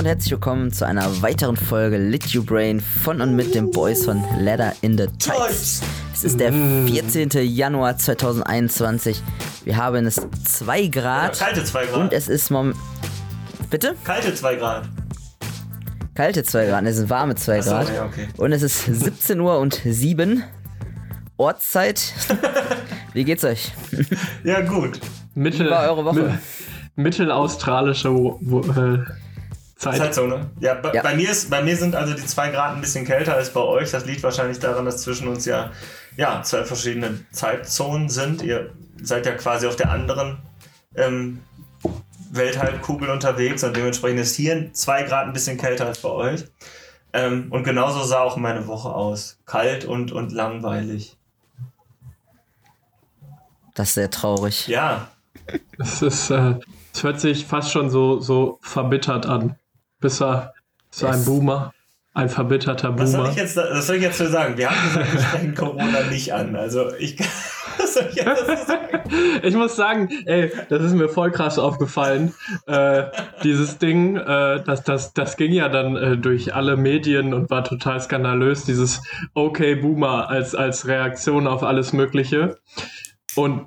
[0.00, 4.06] und herzlich willkommen zu einer weiteren Folge Lit You Brain von und mit den Boys
[4.06, 5.82] von Leather in the Tights.
[6.14, 7.28] Es ist der 14.
[7.46, 9.22] Januar 2021.
[9.64, 11.38] Wir haben es 2 Grad.
[11.38, 11.96] Ja, kalte 2 Grad.
[12.00, 12.72] Und es ist mom.
[13.68, 13.94] Bitte?
[14.02, 14.88] Kalte 2 Grad.
[16.14, 17.94] Kalte 2 Grad, es sind warme 2 so, Grad.
[17.94, 18.28] ja, okay.
[18.38, 20.42] Und es ist 17 Uhr und 7.
[21.36, 22.14] Ortszeit.
[23.12, 23.70] Wie geht's euch?
[24.44, 24.98] Ja, gut.
[25.34, 26.20] Mittel, Wie war eure Woche?
[26.96, 28.98] mi- mittelaustralische wo, wo, äh,
[29.80, 29.96] Zeit.
[29.96, 30.50] Zeitzone.
[30.60, 31.02] Ja, bei, Ja.
[31.02, 33.60] Bei, mir ist, bei mir sind also die 2 Grad ein bisschen kälter als bei
[33.60, 33.90] euch.
[33.90, 35.70] Das liegt wahrscheinlich daran, dass zwischen uns ja,
[36.16, 38.42] ja zwei verschiedene Zeitzonen sind.
[38.42, 38.72] Ihr
[39.02, 40.38] seid ja quasi auf der anderen
[40.96, 41.40] ähm,
[42.30, 46.44] Welthalbkugel unterwegs und dementsprechend ist hier 2 Grad ein bisschen kälter als bei euch.
[47.14, 49.38] Ähm, und genauso sah auch meine Woche aus.
[49.46, 51.16] Kalt und, und langweilig.
[53.74, 54.68] Das ist sehr traurig.
[54.68, 55.08] Ja,
[55.78, 56.54] Es ist, äh,
[56.92, 59.56] es hört sich fast schon so, so verbittert an.
[60.00, 60.50] Bist du
[60.90, 61.24] so ein Yes.
[61.24, 61.72] Boomer?
[62.12, 63.30] Ein verbitterter was soll Boomer?
[63.30, 64.56] ich jetzt, was soll ich jetzt für sagen?
[64.56, 66.56] Wir haben gesagt, wir sprechen Corona nicht an.
[66.56, 67.16] Also ich
[67.78, 68.86] was soll ich jetzt dazu sagen?
[69.42, 72.32] Ich muss sagen, ey, das ist mir voll krass aufgefallen.
[72.66, 73.04] Äh,
[73.42, 77.64] dieses Ding, äh, das, das, das ging ja dann äh, durch alle Medien und war
[77.64, 79.02] total skandalös, dieses
[79.34, 82.58] Okay Boomer als, als Reaktion auf alles Mögliche.
[83.34, 83.66] Und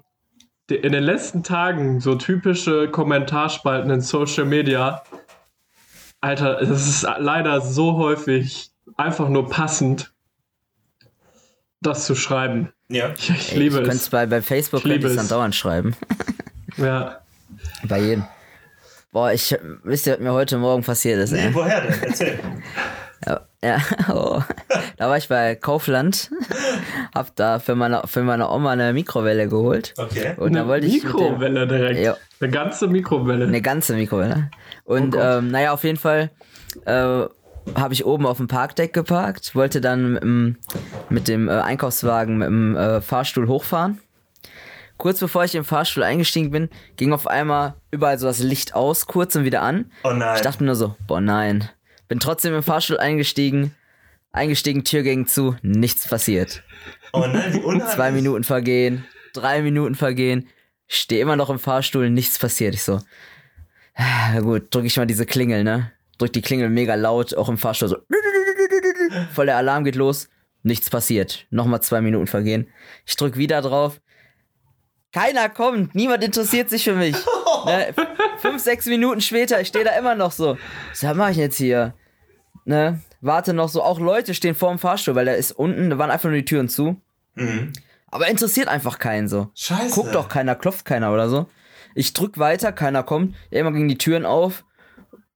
[0.70, 5.04] in den letzten Tagen so typische Kommentarspalten in Social Media,
[6.24, 10.14] Alter, es ist leider so häufig einfach nur passend,
[11.82, 12.72] das zu schreiben.
[12.88, 13.12] Ja.
[13.18, 14.10] Ich, ich Ey, liebe ich es.
[14.10, 15.98] bei, bei Facebook könnte ich es dann dauernd schreiben.
[16.78, 17.20] Ja.
[17.88, 18.26] Bei jedem.
[19.12, 21.50] Boah, ich wisst ihr, was mir heute Morgen passiert ist, ey?
[21.50, 22.02] Nee, woher denn?
[22.02, 22.40] Erzähl.
[23.26, 23.78] Ja, ja
[24.14, 24.42] oh.
[24.98, 26.32] da war ich bei Kaufland,
[27.16, 29.94] hab da für meine, für meine Oma eine Mikrowelle geholt.
[29.98, 30.34] Okay.
[30.38, 32.00] Und da Eine wollte ich mit dem, Mikrowelle direkt.
[32.00, 32.18] Ja.
[32.40, 33.46] Eine ganze Mikrowelle.
[33.46, 34.50] eine ganze Mikrowelle.
[34.84, 36.32] Und Oh ähm, naja, auf jeden Fall
[36.86, 36.92] äh,
[37.76, 40.58] habe ich oben auf dem Parkdeck geparkt, wollte dann mit dem,
[41.10, 44.00] mit dem äh, Einkaufswagen mit dem äh, Fahrstuhl hochfahren.
[44.98, 49.08] Kurz bevor ich im Fahrstuhl eingestiegen bin, ging auf einmal überall so das Licht aus,
[49.08, 49.92] kurz und wieder an.
[50.04, 50.36] Oh nein.
[50.36, 51.70] Ich dachte mir nur so, boah nein.
[52.08, 53.76] Bin trotzdem im Fahrstuhl eingestiegen,
[54.32, 56.64] eingestiegen, Tür ging zu, nichts passiert.
[57.14, 57.96] oh nein, wie unheimlich.
[57.96, 60.48] Zwei Minuten vergehen, drei Minuten vergehen,
[60.88, 62.76] stehe immer noch im Fahrstuhl, nichts passiert.
[62.76, 63.00] Ich so,
[63.96, 65.92] ah, gut, drücke ich mal diese Klingel, ne?
[66.18, 67.98] Drück die Klingel mega laut, auch im Fahrstuhl so.
[69.34, 70.30] Voll der Alarm geht los,
[70.62, 71.46] nichts passiert.
[71.50, 72.68] Nochmal zwei Minuten vergehen.
[73.06, 74.00] Ich drück wieder drauf.
[75.12, 77.16] Keiner kommt, niemand interessiert sich für mich.
[77.66, 77.94] Ne?
[78.40, 80.58] Fünf, sechs Minuten später, ich stehe da immer noch so.
[81.00, 81.94] Was mache ich jetzt hier?
[82.66, 83.02] Ne?
[83.22, 86.12] Warte noch so, auch Leute stehen vor dem Fahrstuhl, weil da ist unten, da waren
[86.12, 87.02] einfach nur die Türen zu.
[87.36, 87.74] Mhm.
[88.12, 89.50] Aber interessiert einfach keinen so.
[89.56, 89.96] Scheiße.
[89.96, 91.48] Guckt doch keiner, klopft keiner oder so.
[91.96, 93.36] Ich drück weiter, keiner kommt.
[93.50, 94.66] Irgendwann gingen die Türen auf.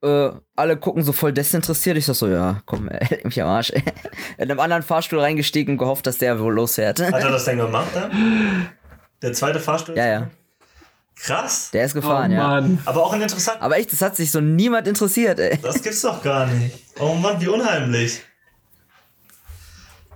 [0.03, 1.97] Äh, alle gucken so voll desinteressiert.
[1.97, 3.71] Ich sag so, ja, komm, ey, mich am Arsch.
[3.71, 3.83] Ey.
[4.38, 7.01] In einem anderen Fahrstuhl reingestiegen und gehofft, dass der wohl losfährt.
[7.01, 8.69] Hat er das denn gemacht dann?
[9.23, 9.97] Der zweite Fahrstuhl?
[9.97, 10.29] ja, ja.
[11.22, 11.72] Krass.
[11.72, 12.47] Der ist Oh gefahren, ja.
[12.47, 12.79] Mann.
[12.85, 13.57] Aber auch ein interessant.
[13.61, 15.57] Aber echt, das hat sich so niemand interessiert, ey.
[15.61, 16.75] Das gibt's doch gar nicht.
[17.00, 18.22] Oh Mann, wie unheimlich.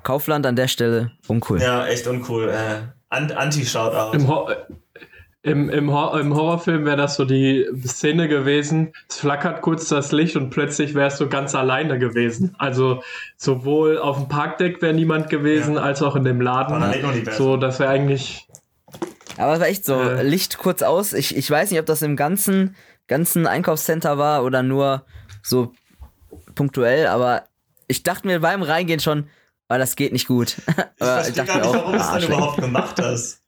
[0.04, 1.62] Kaufland an der Stelle, uncool.
[1.62, 2.50] Ja, echt uncool.
[2.50, 4.16] Äh, An- Anti-Shoutout.
[4.18, 4.56] Im, Hor
[5.44, 10.12] im, im, Hor im Horrorfilm wäre das so die Szene gewesen, es flackert kurz das
[10.12, 12.56] Licht und plötzlich wärst du ganz alleine gewesen.
[12.58, 13.04] Also
[13.38, 15.82] sowohl auf dem Parkdeck wäre niemand gewesen, Ja.
[15.82, 16.84] als auch in dem Laden.
[17.38, 18.48] So, das wäre eigentlich.
[19.38, 20.24] Aber es war echt so, Äh.
[20.24, 21.14] Licht kurz aus.
[21.14, 22.76] Ich, ich weiß nicht, ob das im ganzen,
[23.08, 25.06] ganzen Einkaufscenter war oder nur
[25.44, 25.74] so
[26.56, 27.44] punktuell, aber
[27.88, 29.30] ich dachte mir beim Reingehen schon,
[29.70, 30.58] oh, das geht nicht gut.
[30.68, 33.42] Ich Aber verstehe gar nicht, warum du es ah, dann überhaupt gemacht hast.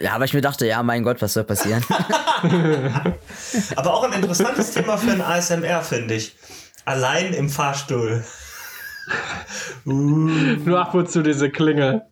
[0.00, 1.84] Ja, aber ich mir dachte, ja, mein Gott, was soll passieren?
[3.76, 6.34] Aber auch ein interessantes Thema für ein ASMR, finde ich.
[6.86, 8.24] Allein im Fahrstuhl.
[9.84, 9.90] Uh,
[10.64, 12.02] Nur ab und zu diese Klingel.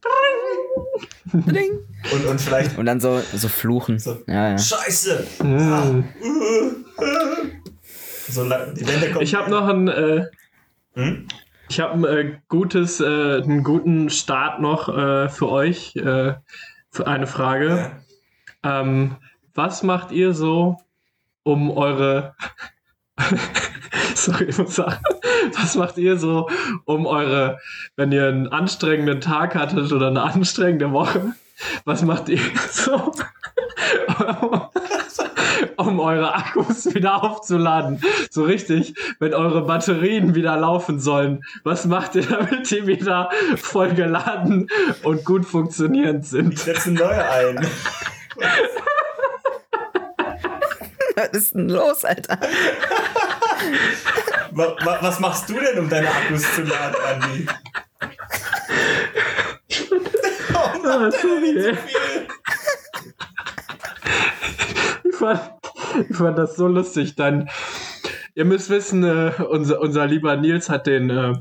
[1.32, 1.70] Ding.
[2.12, 2.78] und, und vielleicht.
[2.78, 3.98] Und dann so, so fluchen.
[3.98, 4.22] So.
[4.26, 4.58] Ja, ja.
[4.58, 5.26] Scheiße!
[5.42, 6.04] Mm.
[8.28, 9.22] So, die Wände kommen.
[9.22, 9.88] Ich habe noch ein.
[9.88, 10.26] Äh,
[10.94, 11.28] Hm?
[11.68, 15.94] Ich habe ein äh, gutes, äh, einen guten Start noch äh, für euch.
[15.96, 16.34] Äh,
[16.90, 17.92] für eine Frage.
[18.64, 18.80] Ja.
[18.80, 19.16] Ähm,
[19.54, 20.78] was macht ihr so,
[21.44, 22.34] um eure.
[24.14, 24.98] Sorry, ich muss sagen.
[25.60, 26.48] Was macht ihr so,
[26.84, 27.58] um eure,
[27.96, 31.34] wenn ihr einen anstrengenden Tag hattet oder eine anstrengende Woche,
[31.84, 32.40] was macht ihr
[32.70, 33.12] so,
[35.76, 38.00] um eure Akkus wieder aufzuladen?
[38.30, 43.90] So richtig, wenn eure Batterien wieder laufen sollen, was macht ihr, damit die wieder voll
[43.92, 44.68] geladen
[45.02, 46.54] und gut funktionierend sind?
[46.54, 47.66] Ich setze neue ein.
[51.16, 52.38] Was ist denn los, Alter?
[54.52, 57.46] Wa, wa, was machst du denn, um deine Akkus zu laden, Andi?
[60.54, 61.12] oh Mann, Ah, ey.
[61.12, 61.78] viel.
[65.04, 65.40] Ich fand,
[66.08, 67.16] ich fand das so lustig.
[67.16, 67.48] Dann,
[68.34, 71.32] ihr müsst wissen, äh, unser, unser lieber Nils hat den äh,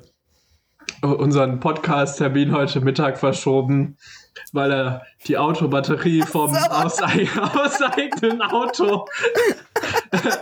[1.01, 3.97] unseren Podcast-Termin heute Mittag verschoben,
[4.53, 9.05] weil er die Autobatterie vom aus, aus eigenen Auto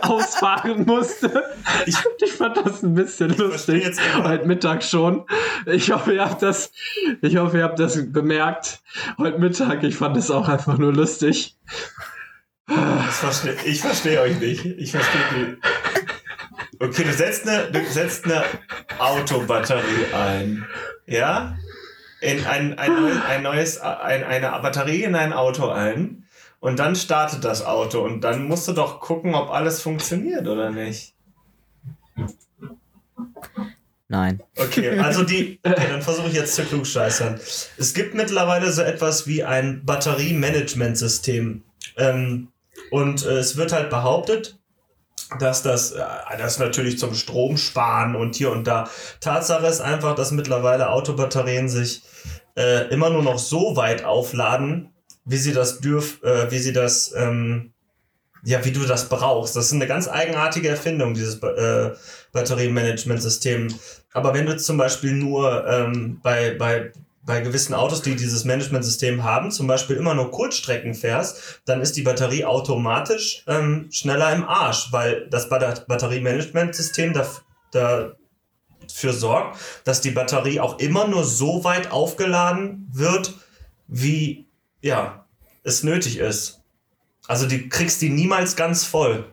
[0.02, 1.44] ausfahren musste.
[1.86, 3.84] Ich- Ich, fand das ein bisschen lustig.
[3.84, 4.28] jetzt immer.
[4.28, 5.24] Heute Mittag schon.
[5.66, 6.70] Ich hoffe, ihr habt das,
[7.20, 8.80] ich hoffe, ihr habt das bemerkt.
[9.18, 11.56] Heute Mittag, ich fand es auch einfach nur lustig.
[12.66, 14.64] Das versteh, ich verstehe euch nicht.
[14.64, 15.58] Ich verstehe nicht.
[16.80, 18.44] Okay, du setzt eine, du setzt eine
[18.98, 20.64] Autobatterie ein.
[21.06, 21.56] Ja?
[22.20, 26.24] In ein, ein, ein neues, ein, eine Batterie in ein Auto ein.
[26.60, 28.00] Und dann startet das Auto.
[28.00, 31.14] Und dann musst du doch gucken, ob alles funktioniert oder nicht.
[34.08, 34.42] Nein.
[34.56, 35.60] Okay, also die.
[35.62, 37.38] Okay, dann versuche ich jetzt zu klugscheißern.
[37.76, 41.62] Es gibt mittlerweile so etwas wie ein Batteriemanagementsystem.
[41.98, 42.48] Ähm,
[42.90, 44.57] und äh, es wird halt behauptet,
[45.38, 46.02] dass das, äh,
[46.38, 48.88] das natürlich zum Stromsparen und hier und da.
[49.20, 52.02] Tatsache ist einfach, dass mittlerweile Autobatterien sich
[52.56, 54.92] äh, immer nur noch so weit aufladen,
[55.24, 57.72] wie sie das dürf, äh, wie sie das, ähm,
[58.44, 59.54] ja, wie du das brauchst.
[59.56, 61.90] Das ist eine ganz eigenartige Erfindung, dieses äh,
[62.32, 63.74] Batteriemanagementsystem.
[64.12, 66.92] Aber wenn du zum Beispiel nur ähm, bei, bei,
[67.28, 71.94] bei gewissen Autos, die dieses Managementsystem haben, zum Beispiel immer nur Kurzstrecken fährst, dann ist
[71.96, 80.00] die Batterie automatisch ähm, schneller im Arsch, weil das Bat Batteriemanagementsystem daf- dafür sorgt, dass
[80.00, 83.34] die Batterie auch immer nur so weit aufgeladen wird,
[83.88, 84.46] wie
[84.80, 85.26] ja,
[85.64, 86.62] es nötig ist.
[87.26, 89.26] Also die kriegst die niemals ganz voll.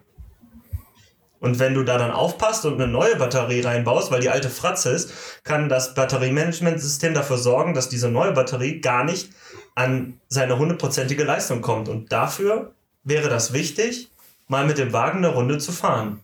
[1.39, 4.89] Und wenn du da dann aufpasst und eine neue Batterie reinbaust, weil die alte Fratze
[4.89, 9.31] ist, kann das Batteriemanagementsystem dafür sorgen, dass diese neue Batterie gar nicht
[9.75, 11.89] an seine hundertprozentige Leistung kommt.
[11.89, 12.73] Und dafür
[13.03, 14.09] wäre das wichtig,
[14.47, 16.21] mal mit dem Wagen eine Runde zu fahren.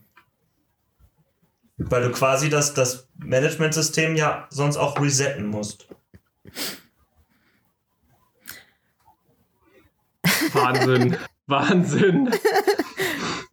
[1.76, 5.86] Weil du quasi das, das Managementsystem ja sonst auch resetten musst.
[10.52, 11.16] Wahnsinn.
[11.46, 12.30] Wahnsinn.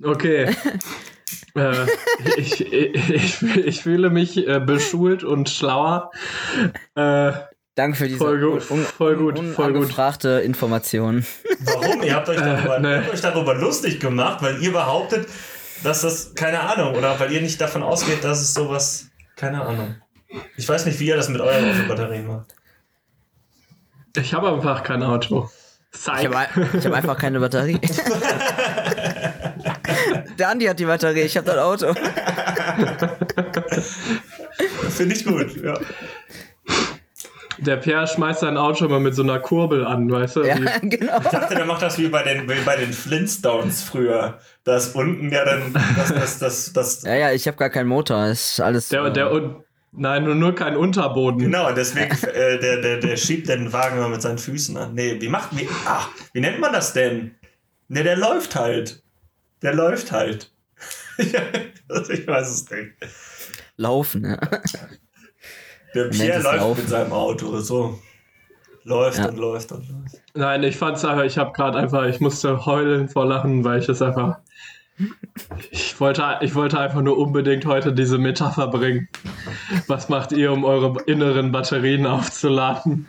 [0.02, 0.56] Okay.
[1.56, 1.74] Äh,
[2.38, 6.12] ich, ich, ich, ich fühle mich äh, beschult und schlauer.
[6.96, 7.32] Äh,
[7.76, 9.84] Danke für diese Voll gut, un- voll gut, un- voll gut.
[10.44, 11.26] Information.
[11.62, 12.04] Warum?
[12.04, 12.88] Ihr habt euch darüber, Äh, nee.
[12.90, 15.28] ihr habt euch darüber lustig gemacht, weil ihr behauptet,
[15.84, 19.08] dass das, keine Ahnung, oder weil ihr nicht davon ausgeht, dass es sowas,
[19.38, 19.96] keine Ahnung.
[20.58, 22.54] Ich weiß nicht, wie ihr das mit euren Autobatterien macht.
[24.18, 25.50] ich habe einfach kein Auto.
[25.94, 26.32] Ich Zeig.
[26.36, 27.80] habe ich hab einfach keine Batterie.
[30.40, 31.94] Der Andi hat die Batterie, ich habe das Auto.
[34.90, 35.78] Finde ich gut, ja.
[37.58, 40.44] Der Pierre schmeißt sein Auto immer mit so einer Kurbel an, weißt du?
[40.44, 41.18] Ja, Wie- genau.
[41.22, 44.40] Ich dachte, der macht das wie bei den, wie bei den Flintstones früher.
[44.64, 48.28] Das unten ja dann, das, das, das, das, Ja, ja, ich habe gar keinen Motor.
[48.28, 48.88] Ist alles.
[48.90, 49.58] Der, äh, der, und,
[49.92, 51.42] nein, nur, nur kein Unterboden.
[51.42, 54.94] Genau, deswegen, äh, der, der, der schiebt den Wagen immer mit seinen Füßen an.
[54.94, 57.36] Nee, wie macht, wie, ach, wie nennt man das denn?
[57.90, 59.04] Ne, der läuft halt.
[59.62, 60.52] Der läuft halt.
[61.18, 62.92] ich weiß es nicht.
[63.78, 64.38] Laufen, ja.
[65.96, 66.80] Der Pierre läuft Laufen.
[66.82, 68.00] mit seinem Auto, so.
[68.84, 69.28] Läuft Ja.
[69.28, 70.16] und läuft und läuft.
[70.34, 73.90] Nein, ich fand's einfach, ich habe gerade einfach, ich musste heulen vor Lachen, weil ich
[73.90, 74.38] es einfach.
[75.72, 79.08] Ich wollte, ich wollte einfach nur unbedingt heute diese Metapher bringen.
[79.88, 83.08] Was macht ihr, um eure inneren Batterien aufzuladen?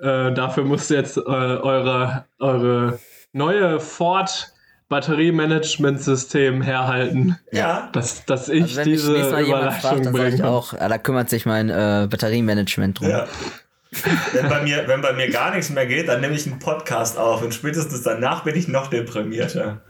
[0.00, 2.98] Äh, dafür musste jetzt äh, eure, eure
[3.32, 4.51] neue Ford
[4.92, 10.14] Batteriemanagementsystem herhalten, Ja, dass, dass ich Also wenn mich diese nächstes Mal jemand fragt, dann
[10.14, 10.48] sage ich bringe.
[10.48, 13.08] auch, ja, da kümmert sich mein äh, Batteriemanagement drum.
[13.08, 13.26] ja.
[14.32, 17.18] wenn, bei mir, wenn bei mir gar nichts mehr geht, dann nehme ich einen Podcast
[17.18, 19.80] auf und spätestens danach bin ich noch deprimierter.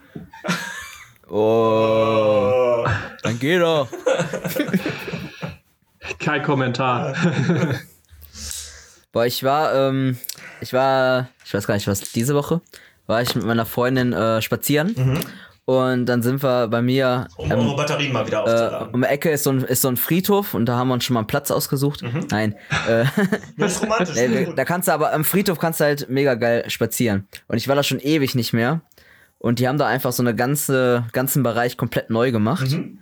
[1.28, 2.87] Oh, Oh.
[3.23, 3.88] dann geh doch.
[6.18, 7.14] Kein Kommentar.
[9.12, 10.16] Boah, ich war, ähm,
[10.61, 12.61] ich war, ich weiß gar nicht, was, diese Woche,
[13.06, 14.94] war ich mit meiner Freundin äh, spazieren.
[15.64, 19.06] Und dann sind wir bei mir Um ähm, eure Batterien mal wieder äh, um die
[19.06, 21.21] Ecke ist so, ein, ist so ein Friedhof und da haben wir uns schon mal
[21.21, 22.02] einen Platz ausgesucht.
[22.02, 22.26] Mhm.
[22.30, 22.56] Nein,
[22.88, 23.04] äh,
[23.56, 24.16] das ist romantisch.
[24.16, 27.28] nee, da kannst du aber am Friedhof kannst du halt mega geil spazieren.
[27.47, 28.80] Und ich war da schon ewig nicht mehr.
[29.38, 32.71] Und die haben da einfach so eine ganze, ganzen Bereich komplett neu gemacht.
[32.71, 32.99] Mhm.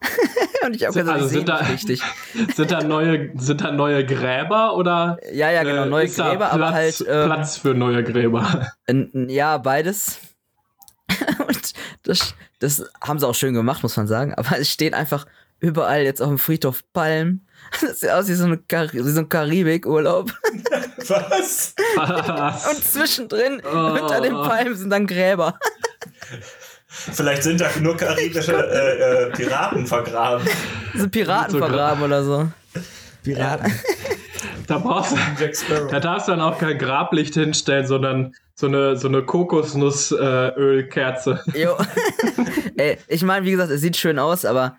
[0.64, 2.02] Und ich habe gesagt, Also sind da- richtig.
[2.54, 5.18] Sind da neue, sind da neue Gräber oder?
[5.32, 8.68] Ja, ja, genau, äh, neue Gräber, aber Platz, halt, ähm, Platz für neue Gräber.
[9.28, 10.18] Ja, beides.
[11.46, 11.72] Und
[12.04, 14.34] das, das haben sie auch schön gemacht, muss man sagen.
[14.34, 15.26] Aber es stehen einfach
[15.60, 17.46] überall jetzt auf dem Friedhof Palmen.
[17.80, 20.30] Das sieht aus wie so, eine Kar wie so ein Karibikurlaub.
[21.08, 21.74] Was?
[21.96, 22.66] Was?
[22.68, 23.98] Und zwischendrin Oh.
[24.00, 25.58] unter den Palmen sind dann Gräber.
[27.12, 30.46] Vielleicht sind da nur karibische äh, äh, Piraten vergraben.
[30.94, 32.48] So Piraten So vergraben oder so.
[33.22, 33.72] Piraten.
[34.68, 35.16] Da brauchst du.
[35.40, 35.90] Jack Sparrow.
[35.90, 41.40] Da darfst du dann auch kein Grablicht hinstellen, sondern so eine, so eine Kokosnussölkerze.
[41.54, 41.74] Jo.
[42.76, 44.76] ey, ich meine, wie gesagt, es sieht schön aus, aber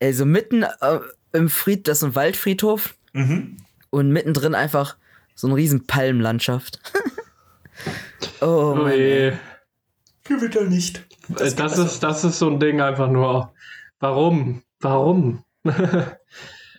[0.00, 0.98] ey, so mitten äh,
[1.32, 3.58] im Fried, das ist ein Waldfriedhof Mhm.
[3.90, 4.96] und mittendrin einfach
[5.36, 6.80] so eine riesen Palmenlandschaft.
[8.40, 9.32] oh, Oh Mann, ey.
[10.24, 11.04] Gewitter nicht.
[11.30, 13.52] Äh, Das ist, das ist so ein Ding einfach nur.
[14.00, 14.62] Warum?
[14.80, 15.44] Warum?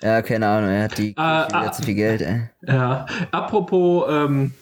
[0.03, 1.71] Ja, keine Ahnung, er hat die wieder ah.
[1.71, 2.49] zu viel Geld, ey.
[2.67, 4.53] Ja, apropos, ähm,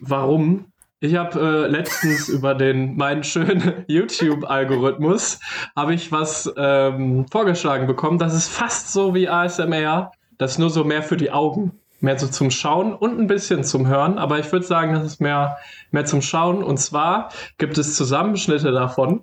[0.00, 0.72] warum?
[1.00, 5.40] Ich habe äh, letztens über den meinen schönen YouTube-Algorithmus
[5.76, 8.18] habe ich was ähm, vorgeschlagen bekommen.
[8.18, 10.10] Das ist fast so wie ASMR.
[10.38, 13.64] Das ist nur so mehr für die Augen, mehr so zum Schauen und ein bisschen
[13.64, 14.18] zum Hören.
[14.18, 15.58] Aber ich würde sagen, das ist mehr
[15.90, 16.62] mehr zum Schauen.
[16.62, 19.22] Und zwar gibt es Zusammenschnitte davon,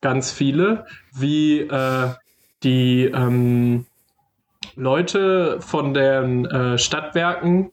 [0.00, 2.08] ganz viele, wie äh,
[2.62, 3.86] die ähm,
[4.76, 7.72] Leute von den äh, Stadtwerken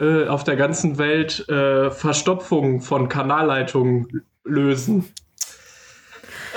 [0.00, 5.12] äh, auf der ganzen Welt äh, Verstopfung von Kanalleitungen lösen.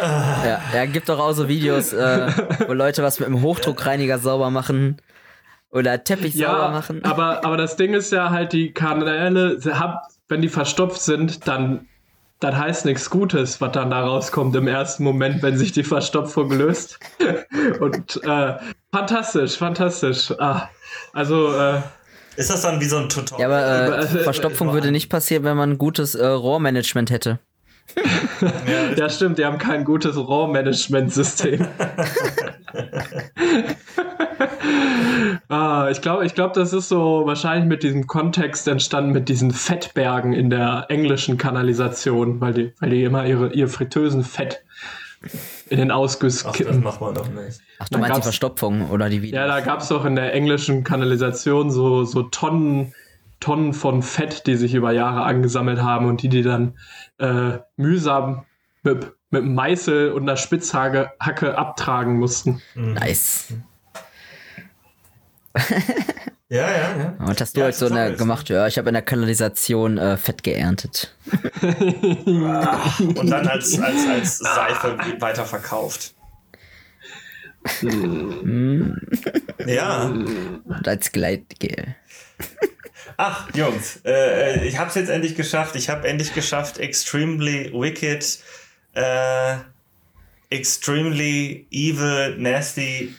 [0.02, 2.28] Ja, er gibt doch auch so Videos, äh,
[2.68, 4.98] wo Leute was mit dem Hochdruckreiniger sauber machen
[5.74, 7.02] oder Teppich sauber Ja, machen.
[7.04, 9.58] aber, aber das Ding ist ja halt, die Kanäle,
[10.30, 11.88] wenn die verstopft sind, dann,
[12.40, 16.52] dann heißt nichts Gutes, was dann da rauskommt im ersten Moment, wenn sich die Verstopfung
[16.52, 17.00] löst.
[17.80, 18.54] Und äh,
[18.92, 20.32] fantastisch, fantastisch.
[20.40, 20.70] Ah,
[21.14, 21.82] also, äh,
[22.36, 23.50] Ist das dann wie so ein Tutorial?
[23.50, 27.10] ja, aber über- äh, Verstopfung über- würde nicht passieren, wenn man ein gutes äh, Rohrmanagement
[27.12, 27.40] hätte.
[28.68, 31.68] Ja, ja, stimmt, die haben kein gutes Rohrmanagementsystem.
[35.50, 39.52] ah, ich glaube, ich glaub, das ist so wahrscheinlich mit diesem Kontext entstanden, mit diesen
[39.52, 44.64] Fettbergen in der englischen Kanalisation, weil die, weil die immer ihre, ihr fritösen Fett
[45.70, 46.84] in den Ausguss Ach, das kippen.
[46.84, 47.62] macht man doch nicht.
[47.80, 49.40] Ach, du Dann meinst die Verstopfung oder die Videos?
[49.40, 52.94] Ja, da gab es doch in der englischen Kanalisation so, so Tonnen,
[53.44, 56.78] Tonnen von Fett, die sich über Jahre angesammelt haben und die die dann
[57.20, 58.46] äh, mühsam
[58.84, 62.62] mit, mit Meißel und einer Spitzhacke Hacke abtragen mussten.
[62.74, 63.54] Nice.
[66.48, 67.16] Ja, ja, ja.
[67.26, 68.50] Und hast du Ja, halt so eine gemacht?
[68.50, 71.16] Ja, ich habe in der Kanalisation äh, Fett geerntet.
[71.62, 76.16] Und dann als, als, als Seife weiterverkauft.
[79.66, 80.06] Ja.
[80.06, 81.96] Und als Gleitgel.
[83.18, 85.76] Ach, Jungs, äh, ich hab's jetzt endlich geschafft.
[85.76, 88.40] Ich habe endlich geschafft, Extremely Wicked,
[88.94, 89.58] äh,
[90.50, 93.14] Extremely Evil, Nasty,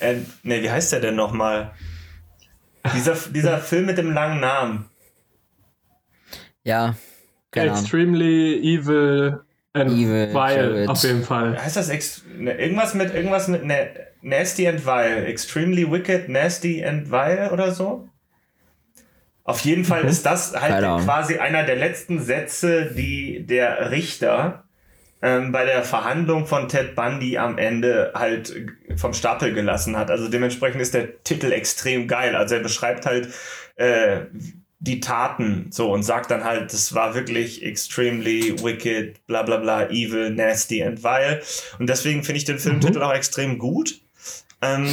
[0.00, 1.72] and, ne, wie heißt der denn nochmal?
[2.94, 4.88] Dieser, dieser Film mit dem langen Namen.
[6.64, 6.96] Ja,
[7.50, 7.82] keine Ahnung.
[7.82, 9.40] Extremely evil
[9.72, 10.88] and Evil, vile, Jared.
[10.88, 11.62] auf jeden Fall.
[11.62, 13.88] Heißt das ex ne, irgendwas mit irgendwas mit ne,
[14.22, 15.26] Nasty and Vile?
[15.26, 18.08] Extremely Wicked, Nasty and Vile oder so?
[19.48, 24.64] Auf jeden Fall ist das halt quasi einer der letzten Sätze, die der Richter
[25.22, 28.54] ähm, bei der Verhandlung von Ted Bundy am Ende halt
[28.96, 30.10] vom Stapel gelassen hat.
[30.10, 32.36] Also dementsprechend ist der Titel extrem geil.
[32.36, 33.30] Also er beschreibt halt
[33.76, 34.26] äh,
[34.80, 39.88] die Taten so und sagt dann halt, das war wirklich extremely wicked, bla bla bla,
[39.88, 41.40] evil, nasty and vile.
[41.78, 44.02] Und deswegen finde ich den Filmtitel auch extrem gut.
[44.60, 44.90] Ähm,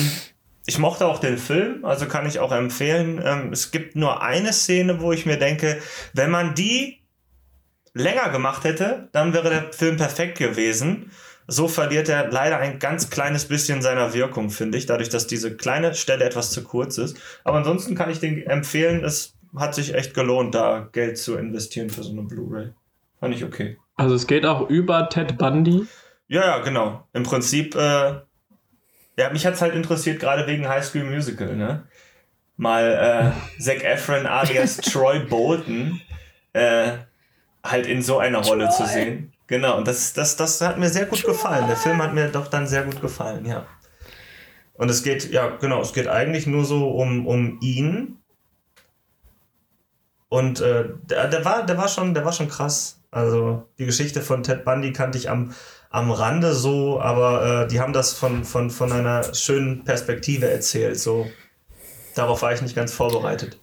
[0.66, 3.22] ich mochte auch den Film, also kann ich auch empfehlen.
[3.24, 5.80] Ähm, es gibt nur eine Szene, wo ich mir denke,
[6.14, 7.00] wenn man die
[7.94, 11.12] länger gemacht hätte, dann wäre der Film perfekt gewesen.
[11.48, 15.56] So verliert er leider ein ganz kleines bisschen seiner Wirkung, finde ich, dadurch, dass diese
[15.56, 17.18] kleine Stelle etwas zu kurz ist.
[17.44, 21.90] Aber ansonsten kann ich den empfehlen, es hat sich echt gelohnt, da Geld zu investieren
[21.90, 22.72] für so eine Blu-ray.
[23.20, 23.78] Fand ich okay.
[23.96, 25.86] Also es geht auch über Ted Bundy.
[26.28, 27.08] Ja, ja, genau.
[27.14, 28.16] Im Prinzip, äh,
[29.18, 31.84] ja, mich hat's halt interessiert, gerade wegen High School Musical, ne?
[32.58, 36.02] Mal äh, Zac Efron alias Troy Bolton
[36.54, 36.94] äh,
[37.64, 39.34] halt in so einer Rolle zu sehen.
[39.48, 41.68] Genau, und das, das, das hat mir sehr gut gefallen.
[41.68, 43.66] Der Film hat mir doch dann sehr gut gefallen, ja.
[44.74, 48.18] Und es geht, ja, genau, es geht eigentlich nur so um, um ihn.
[50.30, 53.00] Und äh, der, der, war, der, war schon, der war schon krass.
[53.12, 55.54] Also die Geschichte von Ted Bundy kannte ich am,
[55.90, 61.00] am Rande so, aber äh, die haben das von, von, von einer schönen Perspektive erzählt.
[61.00, 61.28] So.
[62.16, 63.58] Darauf war ich nicht ganz vorbereitet.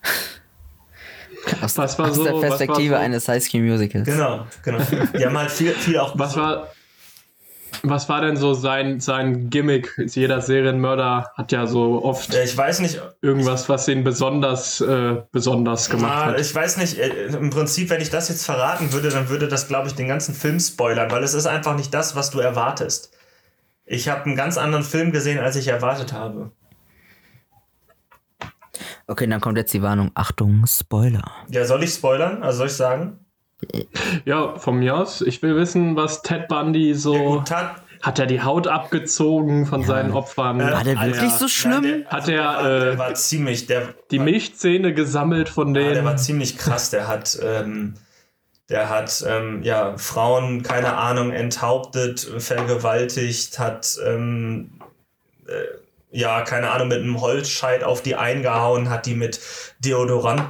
[1.60, 4.04] Aus, Was war aus so- der was war Perspektive so- eines High School Musicals.
[4.06, 4.78] Genau, genau.
[5.18, 6.16] Die haben halt viel, viel auch.
[6.18, 6.68] Was war,
[7.82, 9.92] was war denn so sein, sein Gimmick?
[9.98, 15.22] Jeder Serienmörder hat ja so oft Äh, Ich weiß nicht, irgendwas, was ihn besonders, äh,
[15.32, 16.40] besonders gemacht Ah, hat.
[16.40, 19.68] ich weiß nicht, äh, im Prinzip, wenn ich das jetzt verraten würde, dann würde das,
[19.68, 23.12] glaube ich, den ganzen Film spoilern, weil es ist einfach nicht das, was du erwartest.
[23.84, 26.52] Ich habe einen ganz anderen Film gesehen, als ich erwartet habe.
[29.06, 30.10] Okay, dann kommt jetzt die Warnung.
[30.14, 31.24] Achtung, Spoiler.
[31.50, 32.42] Ja, soll ich spoilern?
[32.42, 33.18] Also soll ich sagen?
[34.24, 35.20] Ja, von mir aus.
[35.20, 37.42] Ich will wissen, was Ted Bundy so.
[37.48, 40.60] Ja, Hat er die Haut abgezogen von seinen Opfern?
[40.60, 41.82] Äh, War der Hat wirklich er so schlimm?
[41.82, 45.48] Nein, der, Hat also er, der, war, der äh, war ziemlich, der, die Milchzähne gesammelt
[45.48, 46.04] von ja, der denen?
[46.04, 46.90] war ziemlich krass.
[46.90, 47.94] Der hat, ähm,
[48.68, 54.72] der hat ähm, ja, Frauen, keine Ahnung, enthauptet, vergewaltigt, hat ähm,
[55.46, 55.52] äh,
[56.10, 59.40] ja, keine Ahnung, mit einem Holzscheit auf die eingehauen, hat die mit
[59.78, 60.42] Deodorant,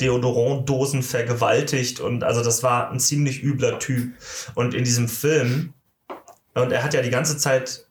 [0.00, 4.14] Deodorantdosen vergewaltigt und also das war ein ziemlich übler Typ.
[4.54, 5.74] Und in diesem Film,
[6.54, 7.86] und er hat ja die ganze Zeit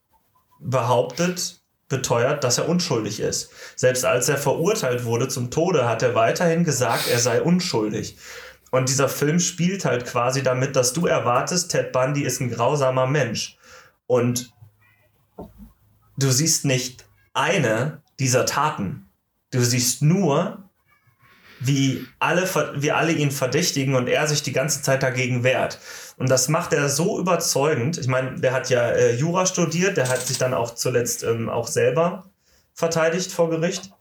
[0.59, 3.49] behauptet, beteuert, dass er unschuldig ist.
[3.75, 8.17] Selbst als er verurteilt wurde zum Tode, hat er weiterhin gesagt, er sei unschuldig.
[8.71, 13.07] Und dieser Film spielt halt quasi damit, dass du erwartest, Ted Bundy ist ein grausamer
[13.07, 13.57] Mensch.
[14.05, 14.53] Und
[16.17, 19.09] du siehst nicht eine dieser Taten.
[19.51, 20.68] Du siehst nur,
[21.59, 25.79] wie alle, wie alle ihn verdächtigen und er sich die ganze Zeit dagegen wehrt.
[26.17, 27.97] Und das macht er so überzeugend.
[27.97, 31.49] Ich meine, der hat ja äh, Jura studiert, der hat sich dann auch zuletzt ähm,
[31.49, 32.29] auch selber
[32.73, 33.91] verteidigt vor Gericht.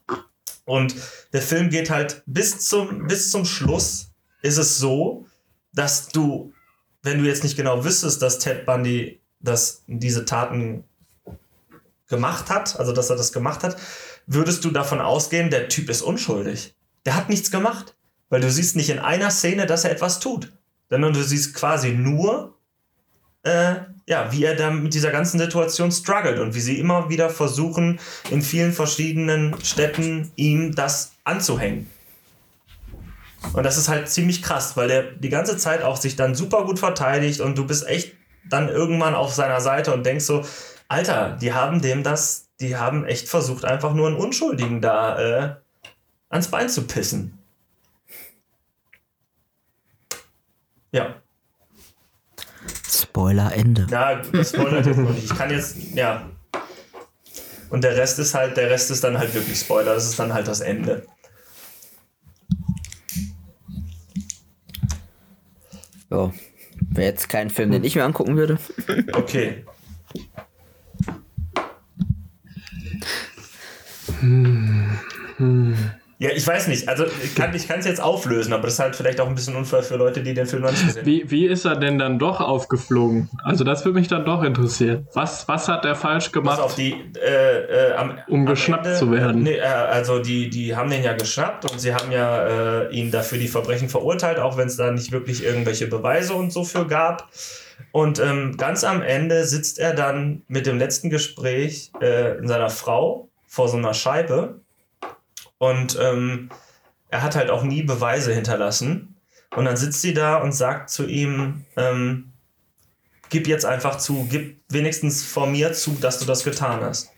[0.65, 0.95] Und
[1.33, 4.11] der Film geht halt bis zum, bis zum Schluss
[4.43, 5.27] ist es so,
[5.73, 6.53] dass du,
[7.03, 10.85] wenn du jetzt nicht genau wüsstest, dass Ted Bundy das, diese Taten
[12.09, 13.77] gemacht hat, also dass er das gemacht hat,
[14.27, 16.75] würdest du davon ausgehen, der Typ ist unschuldig.
[17.09, 17.97] Der hat nichts gemacht.
[18.29, 20.53] Weil du siehst nicht in einer Szene, dass er etwas tut.
[20.91, 22.55] Sondern du siehst quasi nur,
[23.45, 27.31] äh, ja, wie er da mit dieser ganzen Situation struggelt und wie sie immer wieder
[27.31, 27.99] versuchen,
[28.31, 31.89] in vielen verschiedenen Städten ihm das anzuhängen.
[33.55, 36.67] Und das ist halt ziemlich krass, weil der die ganze Zeit auch sich dann super
[36.67, 38.13] gut verteidigt und du bist echt
[38.51, 40.45] dann irgendwann auf seiner Seite und denkst so,
[40.89, 45.55] Alter, die haben dem das, die haben echt versucht, einfach nur einen Unschuldigen da äh,
[46.29, 47.39] ans Bein zu pissen.
[50.93, 51.21] Ja.
[52.89, 53.87] Spoiler Ende.
[53.91, 55.25] Ja, noch nicht.
[55.25, 56.31] Ich kann jetzt, ja.
[57.71, 59.95] Und der Rest ist halt, der Rest ist dann halt wirklich Spoiler.
[59.95, 61.07] Das ist dann halt das Ende.
[66.09, 66.33] So.
[66.91, 68.59] Wäre jetzt kein Film, den ich mir angucken würde.
[69.13, 69.65] Okay.
[76.21, 76.89] Ja, ich weiß nicht.
[76.89, 79.85] Also ich kann es jetzt auflösen, aber das ist halt vielleicht auch ein bisschen unfair
[79.85, 81.07] für Leute, die den Film noch nicht gesehen haben.
[81.07, 83.31] Wie, wie ist er denn dann doch aufgeflogen?
[83.45, 85.07] Also das würde mich dann doch interessieren.
[85.15, 86.59] Was, was hat er falsch gemacht?
[86.59, 89.45] auf, die, äh, äh, am, Um am geschnappt zu werden.
[89.45, 93.13] Nee, äh, also die, die haben den ja geschnappt und sie haben ja äh, ihn
[93.13, 96.89] dafür die Verbrechen verurteilt, auch wenn es da nicht wirklich irgendwelche Beweise und so für
[96.89, 97.29] gab.
[97.93, 102.71] Und ähm, ganz am Ende sitzt er dann mit dem letzten Gespräch äh, in seiner
[102.71, 104.61] Frau vor so einer Scheibe
[105.59, 106.51] und ähm,
[107.11, 109.15] er hat halt auch nie Beweise hinterlassen.
[109.57, 112.33] Und dann sitzt sie da und sagt zu ihm, ähm,
[113.31, 117.11] gib jetzt einfach zu, gib wenigstens vor mir zu, dass du das getan hast.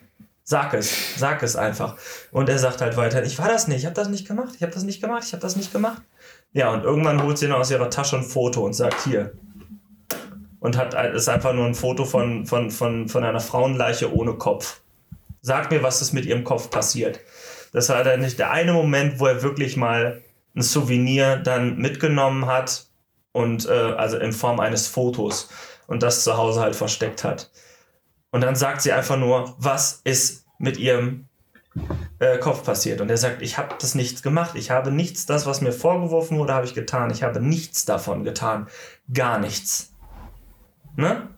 [0.44, 1.96] Sag es, sag es einfach.
[2.30, 4.62] Und er sagt halt weiter, ich war das nicht, ich habe das nicht gemacht, ich
[4.62, 6.02] habe das nicht gemacht, ich habe das nicht gemacht.
[6.52, 9.32] Ja, und irgendwann holt sie dann aus ihrer Tasche ein Foto und sagt, hier.
[10.60, 14.34] Und hat ein- ist einfach nur ein Foto von, von, von, von einer Frauenleiche ohne
[14.34, 14.80] Kopf.
[15.42, 17.20] Sag mir, was ist mit ihrem Kopf passiert.
[17.72, 20.22] Das war dann nicht der eine Moment, wo er wirklich mal
[20.54, 22.86] ein Souvenir dann mitgenommen hat
[23.32, 25.48] und äh, also in Form eines Fotos
[25.86, 27.50] und das zu Hause halt versteckt hat.
[28.30, 31.28] Und dann sagt sie einfach nur, was ist mit ihrem
[32.18, 33.00] äh, Kopf passiert?
[33.00, 34.52] Und er sagt, ich habe das nichts gemacht.
[34.54, 37.10] Ich habe nichts, das, was mir vorgeworfen wurde, habe ich getan.
[37.10, 38.68] Ich habe nichts davon getan.
[39.12, 39.92] Gar nichts.
[40.96, 41.28] Ne?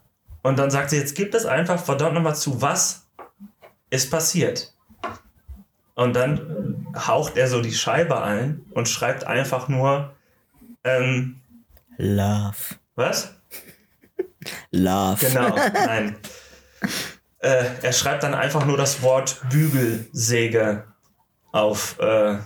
[0.42, 3.06] Und dann sagt sie, jetzt gibt es einfach verdammt nochmal zu, was
[3.90, 4.74] ist passiert.
[5.94, 10.14] Und dann haucht er so die Scheibe ein und schreibt einfach nur,
[10.84, 11.40] ähm,
[11.98, 12.76] Love.
[12.94, 13.34] was?
[14.70, 15.26] Love.
[15.26, 16.16] Genau, nein.
[17.42, 20.84] Äh, er schreibt dann einfach nur das Wort Bügelsäge
[21.50, 22.38] auf, äh,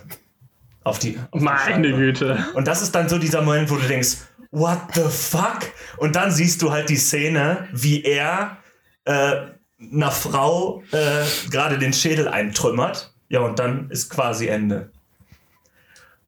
[0.83, 1.19] auf die.
[1.19, 1.93] Auf die Meine Scheibe.
[1.93, 2.45] Güte.
[2.55, 4.17] Und das ist dann so dieser Moment, wo du denkst,
[4.49, 5.59] what the fuck?
[5.97, 8.57] Und dann siehst du halt die Szene, wie er
[9.05, 9.35] äh,
[9.79, 13.13] einer Frau äh, gerade den Schädel eintrümmert.
[13.29, 14.89] Ja, und dann ist quasi Ende.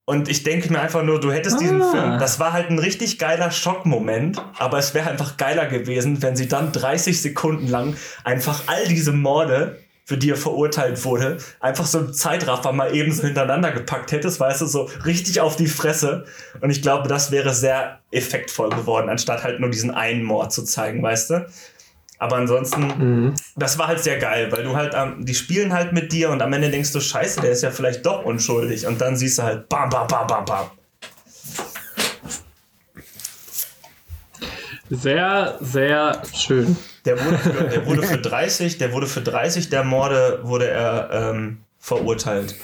[0.05, 1.91] Und ich denke mir einfach nur, du hättest diesen Ah.
[1.91, 6.35] Film, das war halt ein richtig geiler Schockmoment, aber es wäre einfach geiler gewesen, wenn
[6.35, 11.85] sie dann 30 Sekunden lang einfach all diese Morde, für die er verurteilt wurde, einfach
[11.85, 15.67] so ein Zeitraffer mal eben so hintereinander gepackt hättest, weißt du, so richtig auf die
[15.67, 16.25] Fresse.
[16.59, 20.63] Und ich glaube, das wäre sehr effektvoll geworden, anstatt halt nur diesen einen Mord zu
[20.63, 21.45] zeigen, weißt du.
[22.19, 23.35] Aber ansonsten, Mhm.
[23.55, 26.41] das war halt sehr geil, weil du halt, ähm, die spielen halt mit dir und
[26.41, 28.85] am Ende denkst du, scheiße, der ist ja vielleicht doch unschuldig.
[28.85, 30.67] Und dann siehst du halt, bam, bam, bam, bam, bam.
[34.89, 36.75] Sehr, sehr schön.
[37.05, 41.09] Der wurde, für, der wurde für 30, der wurde für 30 der Morde wurde er
[41.11, 42.55] ähm, verurteilt.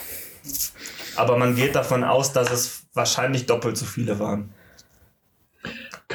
[1.15, 4.53] Aber man geht davon aus, dass es wahrscheinlich doppelt so viele waren.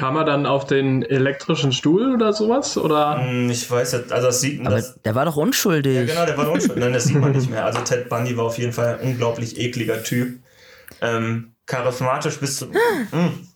[0.01, 2.75] Kam er dann auf den elektrischen Stuhl oder sowas?
[2.75, 3.23] Oder?
[3.23, 4.73] Hm, Ich weiß jetzt, also das sieht man.
[4.73, 5.95] Aber Das, der war doch unschuldig.
[5.95, 6.83] ja, genau, der war unschuldig.
[6.83, 7.63] Nein, das sieht man nicht mehr.
[7.65, 10.39] Also Ted Bundy war auf jeden Fall ein unglaublich ekliger Typ.
[11.01, 12.71] Ähm, charismatisch bis zum.
[13.11, 13.47] Mm.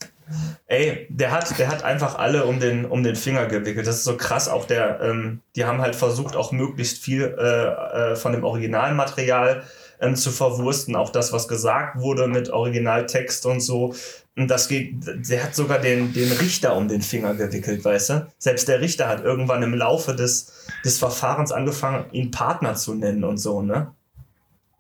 [0.68, 3.88] Ey, der hat, der hat einfach alle um den, um den Finger gewickelt.
[3.88, 4.48] Das ist so krass.
[4.48, 9.64] Auch der, ähm, die haben halt versucht, auch möglichst viel äh, äh, von dem Originalmaterial
[10.00, 10.96] ähm, zu verwursten.
[10.96, 13.96] Auch das, was gesagt wurde mit Originaltext und so.
[14.38, 14.96] Und das geht,
[15.30, 18.28] der hat sogar den, den Richter um den Finger gewickelt, weißt du?
[18.38, 20.52] Selbst der Richter hat irgendwann im Laufe des,
[20.84, 23.94] des Verfahrens angefangen, ihn Partner zu nennen und so, ne?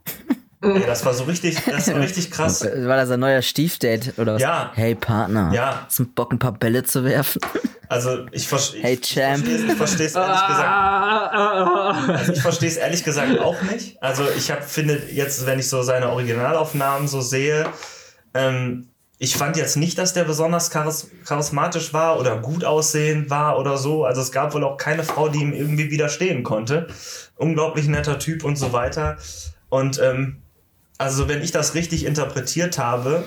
[0.66, 2.64] Ey, das war so richtig, das war richtig krass.
[2.64, 4.42] War das ein neuer Stiefdate oder was?
[4.42, 4.72] Ja.
[4.74, 5.52] Hey Partner.
[5.54, 5.84] Ja.
[5.86, 7.42] Hast du Bock, ein paar Bälle zu werfen?
[7.88, 9.46] Also ich, ich Hey, Champ.
[9.46, 11.34] verstehe ich verstehe es ehrlich gesagt.
[11.36, 14.02] Also ich verstehe es ehrlich gesagt auch nicht.
[14.02, 17.66] Also ich habe finde jetzt, wenn ich so seine Originalaufnahmen so sehe,
[18.34, 23.58] ähm, ich fand jetzt nicht, dass der besonders charis charismatisch war oder gut aussehend war
[23.60, 24.04] oder so.
[24.04, 26.88] Also es gab wohl auch keine Frau, die ihm irgendwie widerstehen konnte.
[27.38, 29.18] Unglaublich netter Typ und so weiter.
[29.70, 30.42] Und ähm,
[30.98, 33.26] also wenn ich das richtig interpretiert habe,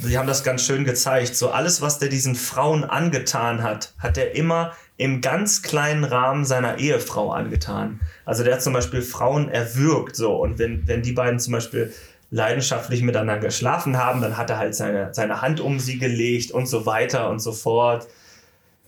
[0.00, 4.18] sie haben das ganz schön gezeigt, so alles, was der diesen Frauen angetan hat, hat
[4.18, 8.00] er immer im ganz kleinen Rahmen seiner Ehefrau angetan.
[8.24, 11.92] Also der hat zum Beispiel Frauen erwürgt so und wenn, wenn die beiden zum Beispiel
[12.30, 16.66] leidenschaftlich miteinander geschlafen haben, dann hat er halt seine, seine Hand um sie gelegt und
[16.66, 18.08] so weiter und so fort.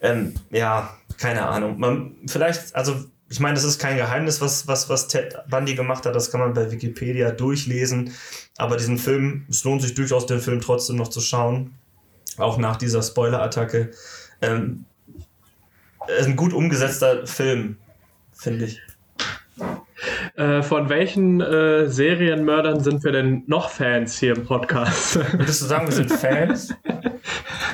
[0.00, 1.78] Ähm, ja, keine Ahnung.
[1.78, 6.06] Man, vielleicht, also ich meine, das ist kein Geheimnis, was, was, was Ted Bundy gemacht
[6.06, 6.14] hat.
[6.14, 8.12] Das kann man bei Wikipedia durchlesen.
[8.56, 11.74] Aber diesen Film, es lohnt sich durchaus, den Film trotzdem noch zu schauen.
[12.38, 13.90] Auch nach dieser Spoiler-Attacke.
[14.42, 14.84] Ähm,
[16.18, 17.78] ist ein gut umgesetzter Film,
[18.32, 18.80] finde ich.
[20.36, 25.16] Äh, von welchen äh, Serienmördern sind wir denn noch Fans hier im Podcast?
[25.32, 26.74] Würdest du sagen, wir sind Fans?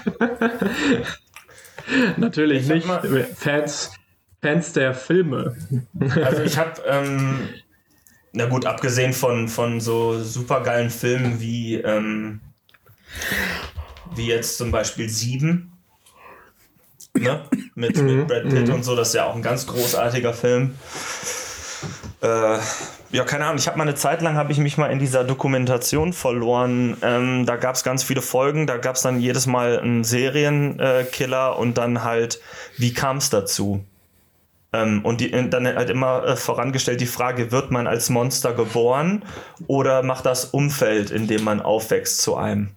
[2.17, 2.87] Natürlich nicht.
[2.87, 3.03] mal-
[3.37, 3.91] Fans,
[4.43, 5.57] Fans der Filme.
[6.25, 7.49] Also ich habe, ähm,
[8.33, 12.41] na gut, abgesehen von, von so supergeilen Filmen wie, ähm,
[14.17, 15.73] wie jetzt zum Beispiel Sieben,
[17.15, 17.45] ne?
[17.77, 20.75] mit, mit Brad Pitt und so, das ist ja auch ein ganz großartiger Film.
[22.21, 22.59] Äh,
[23.13, 25.23] ja, keine Ahnung, ich habe mal eine Zeit lang, habe ich mich mal in dieser
[25.23, 26.97] Dokumentation verloren.
[27.03, 31.59] Ähm, da gab es ganz viele Folgen, da gab es dann jedes Mal einen Serienkiller
[31.59, 32.41] und dann halt,
[32.77, 33.85] wie kam es dazu?
[34.73, 39.25] Ähm, und die, dann halt immer äh, vorangestellt die Frage, wird man als Monster geboren
[39.67, 42.71] oder macht das Umfeld, in dem man aufwächst, zu einem?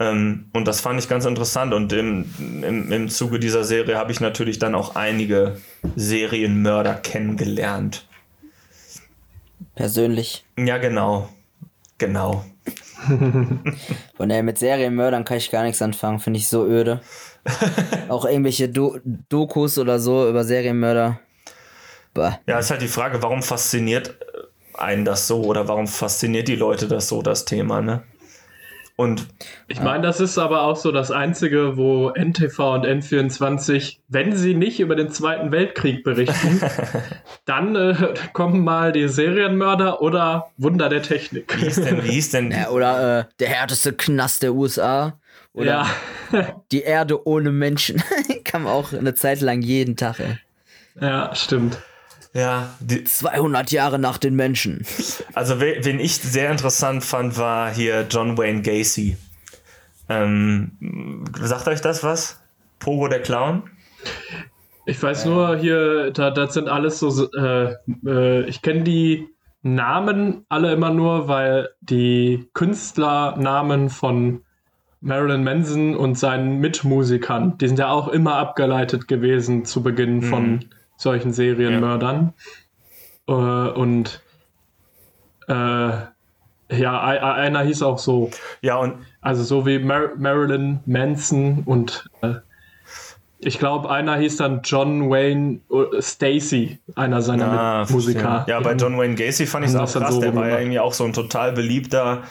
[0.00, 4.12] Ähm, und das fand ich ganz interessant und im, im, im Zuge dieser Serie habe
[4.12, 5.58] ich natürlich dann auch einige
[5.94, 8.06] Serienmörder kennengelernt.
[9.74, 10.44] Persönlich.
[10.56, 11.28] Ja, genau.
[11.98, 12.44] Genau.
[14.18, 17.00] Und ey, mit Serienmördern kann ich gar nichts anfangen, finde ich so öde.
[18.08, 21.20] Auch irgendwelche Do Dokus oder so über Serienmörder.
[22.14, 22.38] Bah.
[22.46, 26.56] Ja, ist halt die Frage, warum fasziniert äh, einen das so oder warum fasziniert die
[26.56, 28.02] Leute das so, das Thema, ne?
[28.96, 29.26] Und
[29.66, 34.54] Ich meine, das ist aber auch so das Einzige, wo NTV und N24, wenn sie
[34.54, 36.60] nicht über den Zweiten Weltkrieg berichten,
[37.44, 41.60] dann äh, kommen mal die Serienmörder oder Wunder der Technik.
[41.60, 45.18] wie ist denn, wie ist denn Ja, oder äh, der härteste Knast der USA.
[45.54, 45.86] Oder
[46.30, 48.00] Ja, die Erde ohne Menschen.
[48.44, 50.38] Kam auch eine Zeit lang jeden Tag, ey.
[51.00, 51.78] ja, stimmt.
[52.34, 54.84] Ja, die, 200 Jahre nach den Menschen.
[55.32, 59.16] Also, we- wen ich sehr interessant fand, war hier John Wayne Gacy.
[60.08, 62.40] Ähm, sagt euch das was?
[62.78, 63.62] Pogo der Clown?
[64.84, 67.74] Ich weiß nur hier, da, das sind alles so, äh,
[68.06, 69.26] äh, ich kenne die
[69.62, 74.42] Namen alle immer nur, weil die Künstlernamen von
[75.00, 80.64] Marilyn Manson und seinen Mitmusikern, die sind ja auch immer abgeleitet gewesen zu Beginn von
[81.04, 82.34] solchen Serienmördern.
[83.28, 84.20] Äh, und
[85.46, 85.90] äh,
[86.76, 88.30] Ja, einer hieß auch so.
[88.60, 88.94] Ja, und.
[89.20, 92.34] Also so wie Mar Marilyn Manson und äh,
[93.38, 98.44] ich glaube, einer hieß dann John Wayne uh, Stacy, einer seiner ah, Musiker.
[98.48, 100.14] Ja, bei John Wayne Gacy fand ich es auch krass.
[100.14, 102.22] So der war ja irgendwie auch so ein total beliebter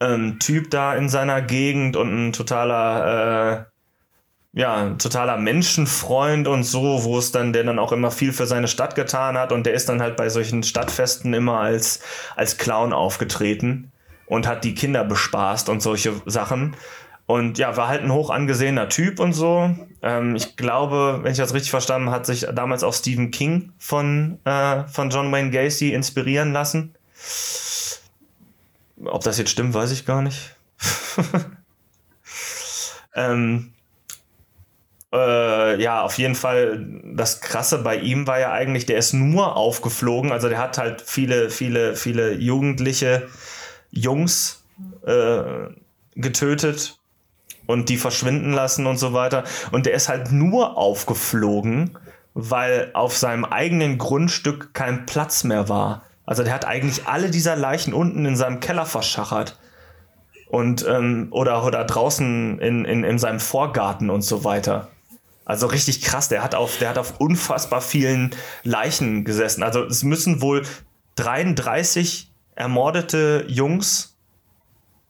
[0.00, 3.77] ähm, Typ da in seiner Gegend und ein totaler, äh,
[4.58, 8.66] ja, totaler Menschenfreund und so, wo es dann, der dann auch immer viel für seine
[8.66, 12.00] Stadt getan hat und der ist dann halt bei solchen Stadtfesten immer als,
[12.34, 13.92] als Clown aufgetreten
[14.26, 16.74] und hat die Kinder bespaßt und solche Sachen.
[17.26, 19.70] Und ja, war halt ein hoch angesehener Typ und so.
[20.02, 23.70] Ähm, ich glaube, wenn ich das richtig verstanden habe, hat sich damals auch Stephen King
[23.78, 26.96] von, äh, von John Wayne Gacy inspirieren lassen.
[29.04, 30.56] Ob das jetzt stimmt, weiß ich gar nicht.
[33.14, 33.72] ähm,
[35.12, 39.56] äh, ja, auf jeden Fall, das Krasse bei ihm war ja eigentlich, der ist nur
[39.56, 40.32] aufgeflogen.
[40.32, 43.28] Also der hat halt viele, viele, viele jugendliche
[43.90, 44.64] Jungs
[45.06, 45.42] äh,
[46.14, 46.98] getötet
[47.66, 49.44] und die verschwinden lassen und so weiter.
[49.72, 51.98] Und der ist halt nur aufgeflogen,
[52.34, 56.02] weil auf seinem eigenen Grundstück kein Platz mehr war.
[56.26, 59.58] Also der hat eigentlich alle dieser Leichen unten in seinem Keller verschachert.
[60.50, 64.88] Und, ähm, oder, oder draußen in, in, in seinem Vorgarten und so weiter.
[65.48, 66.28] Also richtig krass.
[66.28, 69.62] Der hat auf, der hat auf unfassbar vielen Leichen gesessen.
[69.62, 70.62] Also es müssen wohl
[71.16, 74.18] 33 ermordete Jungs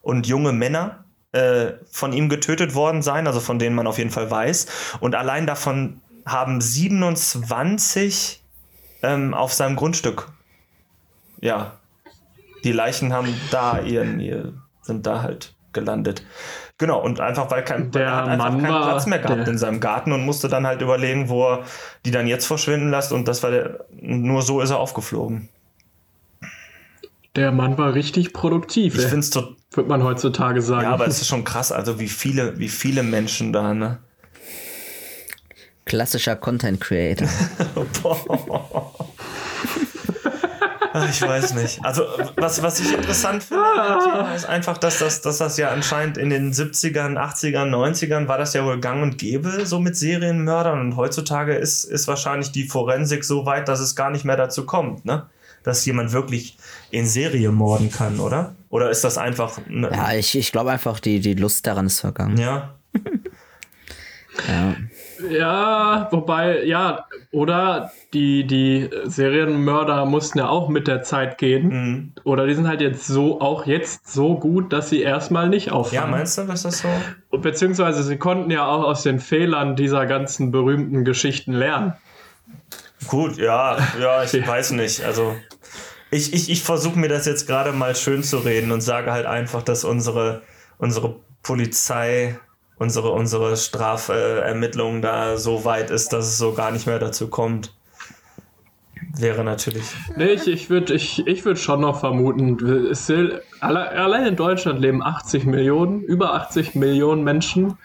[0.01, 4.11] und junge Männer äh, von ihm getötet worden sein, also von denen man auf jeden
[4.11, 4.69] Fall weiß.
[5.01, 8.41] Und allein davon haben 27
[9.03, 10.29] ähm, auf seinem Grundstück.
[11.41, 11.79] Ja.
[12.63, 16.23] Die Leichen haben da ihren, ihr, sind da halt gelandet.
[16.79, 19.59] Genau, und einfach weil kein, der hat einfach Mann keinen war, Platz mehr gehabt in
[19.59, 21.65] seinem Garten und musste dann halt überlegen, wo er
[22.05, 25.49] die dann jetzt verschwinden lässt und das war der, nur so ist er aufgeflogen.
[27.35, 28.97] Der Mann war richtig produktiv.
[28.97, 30.85] Ich finde es total würde man heutzutage sagen.
[30.85, 33.99] Ja, aber es ist schon krass, also wie viele, wie viele Menschen da, ne?
[35.85, 37.29] Klassischer Content Creator.
[41.09, 41.85] ich weiß nicht.
[41.85, 42.03] Also,
[42.37, 44.35] was, was ich interessant finde, ah.
[44.35, 48.55] ist einfach, dass das, dass das ja anscheinend in den 70ern, 80ern, 90ern war das
[48.55, 50.81] ja wohl gang und gäbe, so mit Serienmördern.
[50.81, 54.67] Und heutzutage ist, ist wahrscheinlich die Forensik so weit, dass es gar nicht mehr dazu
[54.67, 55.27] kommt, ne?
[55.65, 56.57] Dass jemand wirklich
[56.91, 58.55] in Serie morden kann, oder?
[58.71, 59.59] Oder ist das einfach.
[59.67, 62.37] Ne ja, ich, ich glaube einfach, die, die Lust daran ist vergangen.
[62.39, 62.75] Ja.
[64.49, 64.77] ja.
[65.31, 71.69] Ja, wobei, ja, oder die, die Serienmörder mussten ja auch mit der Zeit gehen.
[71.69, 72.13] Mhm.
[72.25, 76.03] Oder die sind halt jetzt so, auch jetzt so gut, dass sie erstmal nicht auffallen.
[76.03, 77.39] Ja, meinst du, dass das so?
[77.39, 81.95] Beziehungsweise sie konnten ja auch aus den Fehlern dieser ganzen berühmten Geschichten lernen.
[83.07, 85.05] Gut, ja, ja, ich weiß nicht.
[85.05, 85.35] Also
[86.11, 89.27] ich, ich, ich versuche mir das jetzt gerade mal schön zu reden und sage halt
[89.27, 90.43] einfach, dass unsere,
[90.79, 92.39] unsere Polizei,
[92.79, 97.73] unsere, unsere Strafermittlung da so weit ist, dass es so gar nicht mehr dazu kommt.
[99.17, 99.85] Wäre natürlich.
[100.17, 104.81] Nee, ich, ich würde ich, ich würd schon noch vermuten, es will, allein in Deutschland
[104.81, 107.79] leben 80 Millionen, über 80 Millionen Menschen.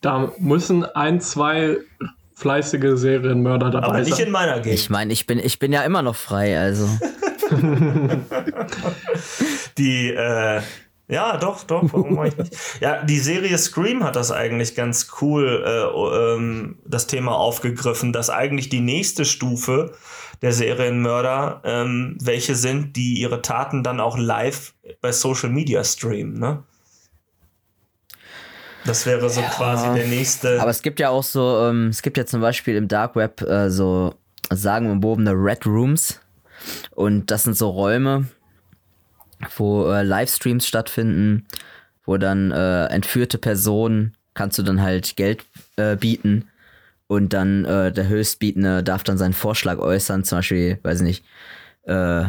[0.00, 1.78] Da müssen ein, zwei
[2.34, 3.90] fleißige Serienmörder dabei sein.
[3.90, 4.26] Aber nicht sein.
[4.26, 4.74] in meiner Gegend.
[4.74, 6.88] Ich meine, ich bin, ich bin ja immer noch frei, also.
[9.78, 10.60] die, äh,
[11.10, 12.56] ja, doch, doch, warum ich nicht?
[12.80, 18.30] Ja, die Serie Scream hat das eigentlich ganz cool, äh, ähm, das Thema aufgegriffen, dass
[18.30, 19.92] eigentlich die nächste Stufe
[20.42, 26.38] der Serienmörder ähm, welche sind, die ihre Taten dann auch live bei Social Media streamen,
[26.38, 26.62] ne?
[28.86, 29.48] Das wäre so ja.
[29.48, 30.60] quasi der nächste.
[30.60, 33.42] Aber es gibt ja auch so, ähm, es gibt ja zum Beispiel im Dark Web
[33.42, 34.14] äh, so
[34.50, 36.20] sagenumwobene Red Rooms.
[36.92, 38.26] Und das sind so Räume,
[39.56, 41.46] wo äh, Livestreams stattfinden,
[42.04, 45.44] wo dann äh, entführte Personen kannst du dann halt Geld
[45.76, 46.48] äh, bieten
[47.06, 51.24] und dann äh, der Höchstbietende darf dann seinen Vorschlag äußern, zum Beispiel, weiß ich nicht,
[51.82, 52.24] äh,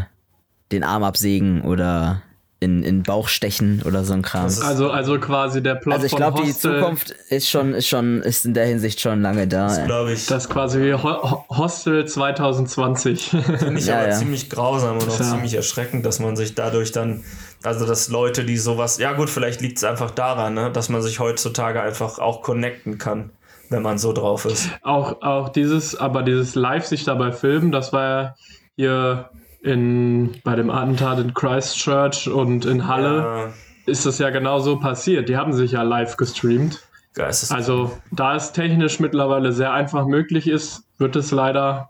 [0.71, 2.21] den Arm absägen oder
[2.61, 4.45] in, in Bauch stechen oder so ein Kram.
[4.45, 8.45] Also, also quasi der Plot Also ich glaube, die Zukunft ist schon, ist schon, ist
[8.45, 9.67] in der Hinsicht schon lange da.
[9.67, 10.27] Das glaube ich.
[10.27, 13.29] Das ist quasi wie Ho Hostel 2020.
[13.29, 14.15] Finde ich ja, aber ja.
[14.15, 15.25] ziemlich grausam und auch ja.
[15.25, 17.23] ziemlich erschreckend, dass man sich dadurch dann,
[17.63, 21.01] also dass Leute, die sowas, ja gut, vielleicht liegt es einfach daran, ne, dass man
[21.01, 23.31] sich heutzutage einfach auch connecten kann
[23.69, 24.69] wenn man so drauf ist.
[24.81, 28.35] Auch, auch dieses, aber dieses Live sich dabei filmen, das war ja
[28.75, 29.29] hier
[29.63, 33.53] in, bei dem Attentat in Christchurch und in Halle ja.
[33.85, 35.29] ist das ja genau so passiert.
[35.29, 36.87] Die haben sich ja live gestreamt.
[37.13, 41.89] Geistes also da es technisch mittlerweile sehr einfach möglich ist, wird es leider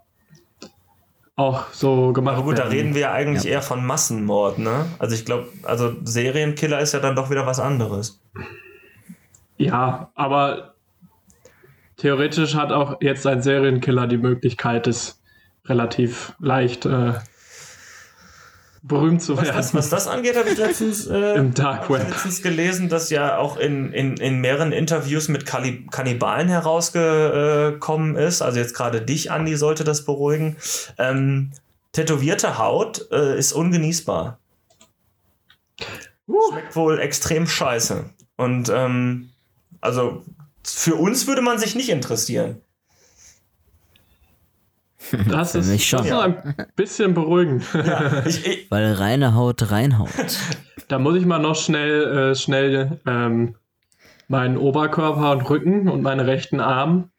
[1.36, 2.72] auch so gemacht Aber gut, da werden.
[2.72, 4.86] reden wir ja eigentlich eher von Massenmord, ne?
[4.98, 8.20] Also ich glaube, also Serienkiller ist ja dann doch wieder was anderes.
[9.56, 10.74] Ja, aber
[11.96, 15.22] theoretisch hat auch jetzt ein Serienkiller die Möglichkeit, es
[15.66, 17.14] relativ leicht äh,
[18.82, 19.58] berühmt zu Was, werden.
[19.58, 22.08] was, was das angeht, habe ich letztens, äh, Im Dark Web.
[22.08, 28.42] letztens gelesen, dass ja auch in, in, in mehreren Interviews mit Kalli- Kannibalen herausgekommen ist.
[28.42, 30.56] Also jetzt gerade dich, Andi, sollte das beruhigen.
[30.98, 31.52] Ähm,
[31.92, 34.38] tätowierte Haut äh, ist ungenießbar.
[36.28, 38.04] Uh, Schmeckt wohl extrem scheiße.
[38.36, 39.30] Und ähm,
[39.80, 40.24] also
[40.64, 42.60] für uns würde man sich nicht interessieren.
[45.30, 46.06] Das ist, mich schon.
[46.06, 46.14] das ist
[46.58, 47.64] ein bisschen beruhigend.
[47.74, 50.08] Ja, ich, ich, Weil reine Haut reinhaut.
[50.88, 53.54] Da muss ich mal noch schnell, äh, schnell ähm,
[54.28, 57.10] meinen Oberkörper und Rücken und meinen rechten Arm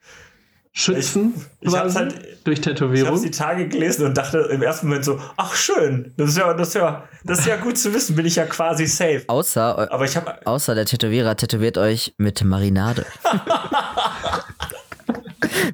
[0.75, 1.33] schützen.
[1.61, 3.21] Ich- ich hab's halt- durch ich habe Tätowierung.
[3.21, 6.69] die Tage gelesen und dachte im ersten Moment so, ach schön, das ist ja, das
[6.69, 9.23] ist ja, das ist ja gut zu wissen, bin ich ja quasi safe.
[9.27, 13.05] Außer, Aber ich habe außer der Tätowierer tätowiert euch mit Marinade.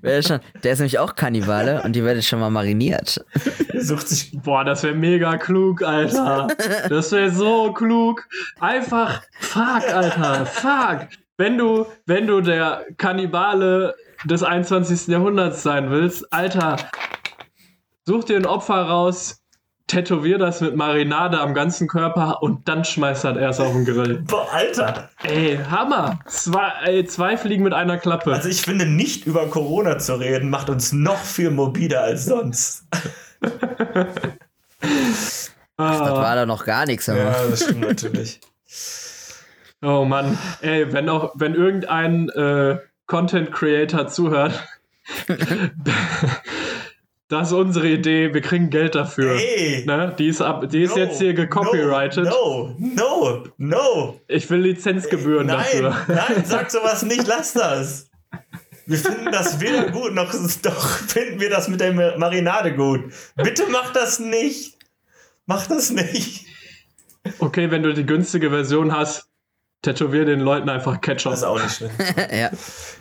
[0.01, 3.23] Wer schon, der ist nämlich auch Kannibale und die werdet schon mal mariniert.
[3.77, 6.47] sucht sich Boah, das wäre mega klug, Alter.
[6.89, 8.27] Das wäre so klug.
[8.59, 11.07] Einfach, fuck, Alter, fuck.
[11.37, 15.07] Wenn du, wenn du der Kannibale des 21.
[15.07, 16.77] Jahrhunderts sein willst, Alter,
[18.05, 19.41] such dir ein Opfer raus,
[19.89, 24.21] tätowier das mit Marinade am ganzen Körper und dann schmeiß das erst auf den Grill.
[24.27, 25.09] Boah, Alter.
[25.23, 26.19] Ey, Hammer.
[26.27, 28.31] Zwei, ey, zwei Fliegen mit einer Klappe.
[28.33, 32.85] Also ich finde, nicht über Corona zu reden, macht uns noch viel mobiler als sonst.
[34.81, 36.11] Das Ah.
[36.13, 37.07] war da noch gar nichts.
[37.07, 37.35] Aber.
[37.49, 38.41] das stimmt natürlich.
[39.81, 44.61] Oh Mann, ey, wenn auch, wenn irgendein äh, Content Creator zuhört,
[47.29, 49.37] das ist unsere Idee, wir kriegen Geld dafür.
[49.37, 49.85] Hey!
[49.85, 50.15] Ne?
[50.17, 52.25] Die ist, ab, die ist No, jetzt hier gecopyrighted.
[52.25, 54.19] No, no, no.
[54.27, 55.95] Ich will Lizenzgebühren Nein, dafür.
[56.07, 58.09] nein, sag sowas nicht, lass das.
[58.87, 63.13] Wir finden das weder gut, noch doch finden wir das mit der Marinade gut.
[63.35, 64.79] Bitte mach das nicht.
[65.45, 66.47] Mach das nicht.
[67.37, 69.28] Okay, wenn du die günstige Version hast,
[69.81, 71.31] tätowier den Leuten einfach Ketchup.
[71.31, 71.91] Das ist auch nicht schlimm.
[72.31, 72.49] ja.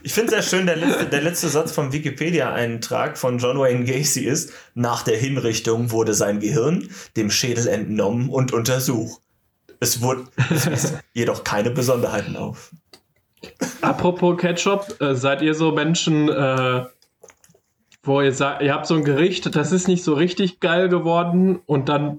[0.03, 4.25] Ich finde sehr schön, der letzte, der letzte Satz vom Wikipedia-Eintrag von John Wayne Gacy
[4.25, 9.21] ist, nach der Hinrichtung wurde sein Gehirn dem Schädel entnommen und untersucht.
[9.81, 12.71] Es wurde es jedoch keine Besonderheiten auf.
[13.81, 16.85] Apropos Ketchup, äh, seid ihr so Menschen, äh,
[18.03, 21.61] wo ihr sagt, ihr habt so ein Gericht, das ist nicht so richtig geil geworden
[21.67, 22.19] und dann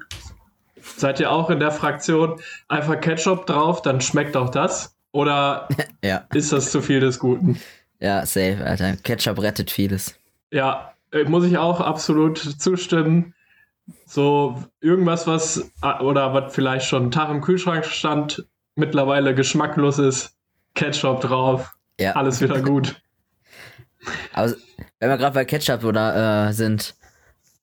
[1.00, 4.96] seid ihr auch in der Fraktion einfach Ketchup drauf, dann schmeckt auch das?
[5.12, 5.68] Oder
[6.04, 7.60] ja, ist das zu viel des Guten?
[8.00, 8.96] ja, safe, Alter.
[8.98, 10.16] Ketchup rettet vieles.
[10.52, 13.34] Ja, äh, muss ich auch absolut zustimmen.
[14.06, 20.00] So irgendwas, was äh, oder was vielleicht schon einen Tag im Kühlschrank stand, mittlerweile geschmacklos
[20.00, 20.36] ist,
[20.76, 22.14] Ketchup drauf, Ja.
[22.14, 23.02] alles wieder gut.
[24.34, 24.54] Aber
[25.00, 26.96] wenn wir gerade bei Ketchup oder äh, sind,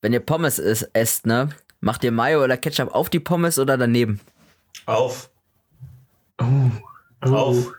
[0.03, 1.49] wenn ihr Pommes is, esst, ne,
[1.80, 4.20] macht ihr Mayo oder Ketchup auf die Pommes oder daneben?
[4.86, 5.30] Auf.
[6.40, 7.26] Oh.
[7.28, 7.72] Auf.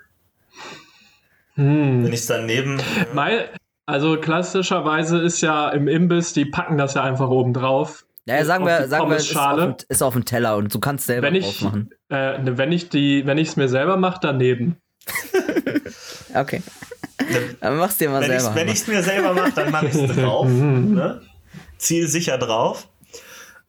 [1.56, 2.04] Hm.
[2.06, 2.82] Wenn ich daneben.
[3.14, 3.50] Weil,
[3.86, 8.06] also klassischerweise ist ja im Imbiss, die packen das ja einfach oben drauf.
[8.26, 11.06] Naja, sagen wir, die sagen wir, ist auf, ist auf dem Teller und du kannst
[11.08, 11.90] selber Wenn drauf ich, machen.
[12.10, 14.78] äh, ne, wenn ich die, wenn ich es mir selber mache, daneben.
[16.34, 16.62] Okay.
[17.62, 18.56] Dann machst du dir mal Wenn ich selber.
[18.56, 20.48] wenn ich's mir selber mache, dann mache ich es drauf.
[20.48, 21.22] ne?
[21.78, 22.88] Ziel sicher drauf.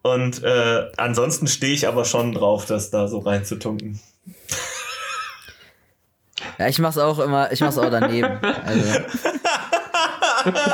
[0.02, 4.00] Und äh, ansonsten stehe ich aber schon drauf, das da so reinzutunken.
[6.58, 8.38] ja, ich mach's auch immer, ich mach's auch daneben.
[8.64, 9.00] Also.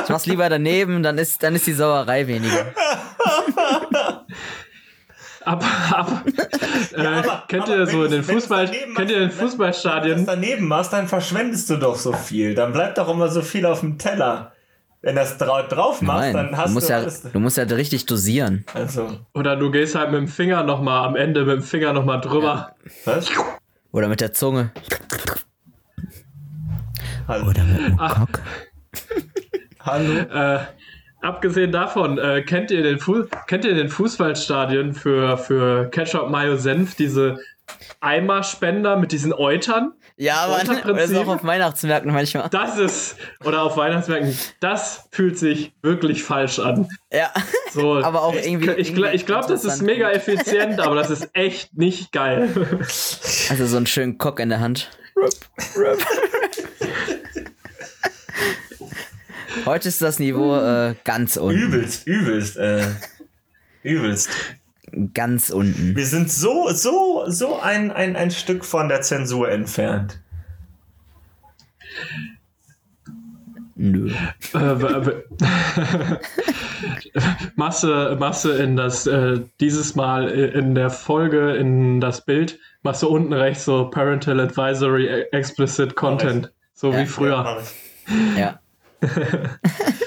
[0.03, 2.67] Ich mach's lieber daneben, dann ist, dann ist die Sauerei weniger.
[5.43, 6.23] Ab, ab.
[6.95, 10.11] äh, aber- kennt aber ihr so wenn in den Fußball, kennt ihr in machst, wenn-
[10.11, 12.55] Wenn du daneben machst, dann verschwendest du doch so viel.
[12.55, 14.53] Dann bleibt doch immer so viel auf dem Teller.
[15.05, 17.21] Wenn das dra drauf machst, Nein, dann hast du musst, du ja, alles.
[17.21, 18.65] du musst ja richtig dosieren.
[18.73, 22.21] Also, Oder du gehst halt mit dem Finger nochmal am Ende mit dem Finger nochmal
[22.21, 22.75] drüber.
[23.05, 23.29] was?
[23.91, 24.71] Oder mit der Zunge.
[27.27, 27.49] Hallo.
[27.51, 28.15] Oder mit dem Ach.
[28.15, 28.41] Cock.
[29.81, 30.11] Hallo.
[30.21, 30.61] Äh,
[31.21, 36.55] abgesehen davon, äh, kennt, ihr den Fu kennt ihr den Fußballstadien für, für Ketchup, Mayo,
[36.55, 37.37] Senf, diese
[38.01, 39.93] Eimerspender mit diesen Eutern?
[40.17, 40.81] Ja, Mann.
[40.89, 42.47] Oder ist auch auf Weihnachtsmärkten manchmal.
[42.49, 46.87] Das ist, oder auf Weihnachtsmärkten, das fühlt sich wirklich falsch an.
[47.11, 47.33] Ja.
[47.73, 51.09] So, Aber auch ich, irgendwie- Ich, gl- ich glaube, das ist mega effizient, aber das
[51.09, 52.47] ist echt nicht geil.
[53.49, 54.89] Also so einen schönen Cock in der Hand.
[59.65, 61.59] Heute ist das Niveau äh, ganz unten.
[61.59, 62.57] Übelst, übelst.
[62.57, 62.85] Äh,
[63.83, 64.29] Übelst.
[65.13, 65.95] Ganz unten.
[65.95, 70.21] Wir sind so, so, so ein, ein, ein Stück von der Zensur entfernt.
[73.75, 74.09] Nö.
[74.53, 74.57] Äh,
[77.55, 83.09] Masse, Masse in das, äh, dieses Mal in der Folge, in das Bild, machst du
[83.09, 86.51] unten rechts so Parental Advisory Explicit Content.
[86.73, 86.99] So Ja.
[86.99, 87.61] wie früher.
[88.37, 88.59] Ja.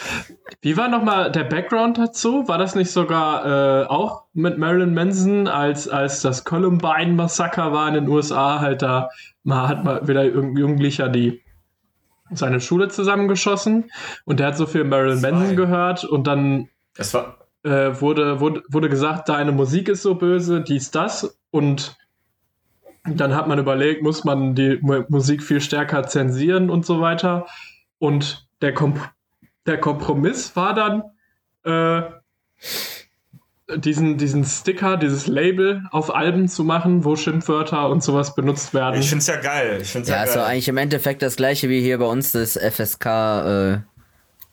[0.61, 2.49] Wie war nochmal der Background dazu?
[2.49, 3.47] War das nicht sogar
[3.83, 9.11] äh, auch mit Marilyn Manson, als, als das Columbine-Massaker war in den USA, halt da
[9.45, 11.43] mal hat mal wieder irgendein Jugendlicher die
[12.31, 13.91] seine Schule zusammengeschossen
[14.25, 15.31] und der hat so viel Marilyn Zwei.
[15.31, 16.69] Manson gehört und dann
[17.63, 21.39] äh, wurde, wurde, wurde gesagt, deine Musik ist so böse, dies, das.
[21.51, 21.97] Und
[23.05, 27.47] dann hat man überlegt, muss man die Mu Musik viel stärker zensieren und so weiter.
[27.99, 29.01] Und der, Kom
[29.69, 31.03] der Kompromiss war dann,
[31.64, 32.03] äh,
[33.77, 38.99] diesen, diesen Sticker, dieses Label auf Alben zu machen, wo Schimpfwörter und sowas benutzt werden.
[38.99, 39.79] Ich find's ja geil.
[39.83, 40.43] Ich find's ja, Ja, ist geil.
[40.43, 43.79] doch eigentlich im Endeffekt das gleiche wie hier bei uns das FSK äh,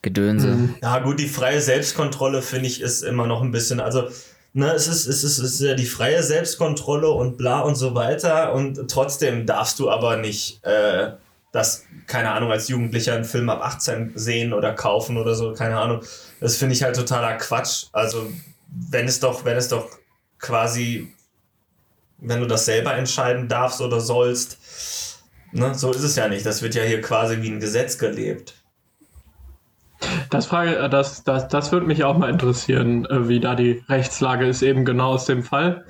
[0.02, 0.48] Gedönse.
[0.48, 0.74] Mhm.
[0.82, 4.04] Ja, gut, die freie Selbstkontrolle finde ich ist immer noch ein bisschen, also,
[4.52, 7.94] ne, es ist, es ist, es ist ja die freie Selbstkontrolle und bla und so
[7.94, 11.12] weiter und trotzdem darfst du aber nicht, äh,
[11.52, 15.78] das, keine Ahnung, als Jugendlicher einen Film ab 18 sehen oder kaufen oder so, keine
[15.78, 16.00] Ahnung.
[16.40, 17.86] Das finde ich halt totaler Quatsch.
[17.92, 18.30] Also,
[18.90, 19.88] wenn es doch, wenn es doch
[20.38, 21.14] quasi,
[22.18, 25.22] wenn du das selber entscheiden darfst oder sollst,
[25.52, 26.44] ne, so ist es ja nicht.
[26.44, 28.54] Das wird ja hier quasi wie ein Gesetz gelebt.
[30.30, 33.82] Das, Frage, äh, das, das, das würde mich auch mal interessieren, äh, wie da die
[33.88, 35.84] Rechtslage ist, eben genau aus dem Fall.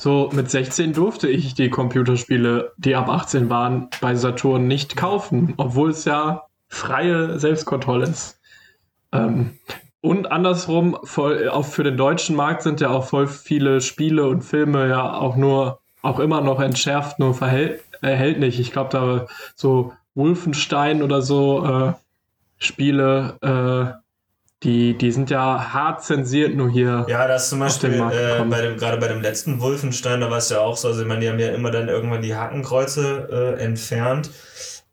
[0.00, 5.54] So, mit 16 durfte ich die Computerspiele, die ab 18 waren, bei Saturn nicht kaufen,
[5.56, 8.38] obwohl es ja freie Selbstkontrolle ist.
[9.10, 9.58] Ähm,
[10.00, 14.42] und andersrum, voll, auch für den deutschen Markt sind ja auch voll viele Spiele und
[14.42, 18.60] Filme ja auch nur, auch immer noch entschärft, nur verhält, erhältlich.
[18.60, 19.26] Ich glaube, da
[19.56, 21.92] so Wolfenstein oder so äh,
[22.58, 23.98] Spiele, äh,
[24.64, 27.06] die, die sind ja hart zensiert, nur hier.
[27.08, 30.50] Ja, das zum Beispiel äh, bei dem, gerade bei dem letzten Wolfenstein, da war es
[30.50, 33.62] ja auch so, also ich meine, die haben ja immer dann irgendwann die Hakenkreuze äh,
[33.62, 34.30] entfernt.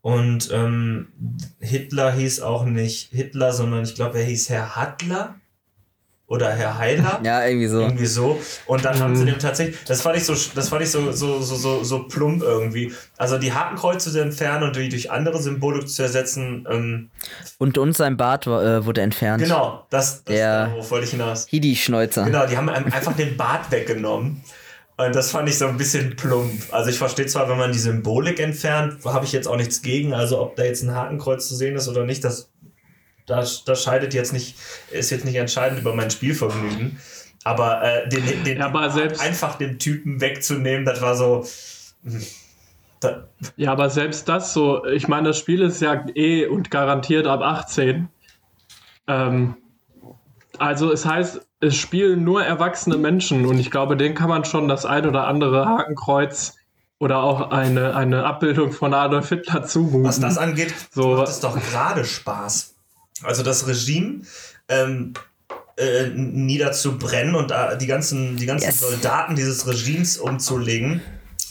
[0.02, 1.08] Und ähm,
[1.58, 5.34] Hitler hieß auch nicht Hitler, sondern ich glaube, er hieß Herr Hattler
[6.28, 7.20] oder Herr Heiler.
[7.24, 7.80] Ja, irgendwie so.
[7.80, 8.40] Irgendwie so.
[8.66, 9.26] Und dann haben sie Mhm.
[9.28, 12.42] dem tatsächlich, das fand ich so, das fand ich so, so, so, so, so plump
[12.42, 12.92] irgendwie.
[13.16, 17.10] Also die Hakenkreuze zu entfernen und die durch andere Symbole zu ersetzen, ähm,
[17.58, 19.42] Und uns sein Bart äh, wurde entfernt.
[19.42, 21.46] genau, das, das Der- darauf wollte ich hinaus.
[21.48, 22.24] Hidi-Schneuzer.
[22.24, 24.42] Genau, die haben einem einfach den Bart weggenommen.
[24.98, 26.50] Und das fand ich so ein bisschen plump.
[26.72, 30.14] Also ich verstehe zwar, wenn man die Symbolik entfernt, habe ich jetzt auch nichts gegen.
[30.14, 32.48] Also ob da jetzt ein Hakenkreuz zu sehen ist oder nicht, das,
[33.26, 34.56] das, das scheidet jetzt nicht,
[34.90, 36.98] ist jetzt nicht entscheidend über mein Spielvergnügen.
[37.44, 41.46] Aber äh, den, den aber selbst- einfach dem Typen wegzunehmen, das war so.
[42.04, 42.22] hm,
[43.00, 47.26] Da, Ja, aber selbst das so, ich meine, das Spiel ist ja eh und garantiert
[47.26, 48.08] ab 18.
[49.06, 49.56] Ähm,
[50.58, 54.68] also es heißt, es spielen nur erwachsene Menschen und ich glaube, denen kann man schon
[54.68, 56.54] das ein oder andere Hakenkreuz
[56.98, 60.04] oder auch eine, eine Abbildung von Adolf Hitler zumuten.
[60.04, 61.16] was das angeht, So.
[61.16, 62.74] macht es doch gerade Spaß.
[63.22, 64.22] Also das Regime
[64.68, 65.14] ähm,
[65.76, 68.80] äh, niederzubrennen und äh, die ganzen, die ganzen Yes.
[68.80, 71.00] Soldaten dieses Regimes umzulegen,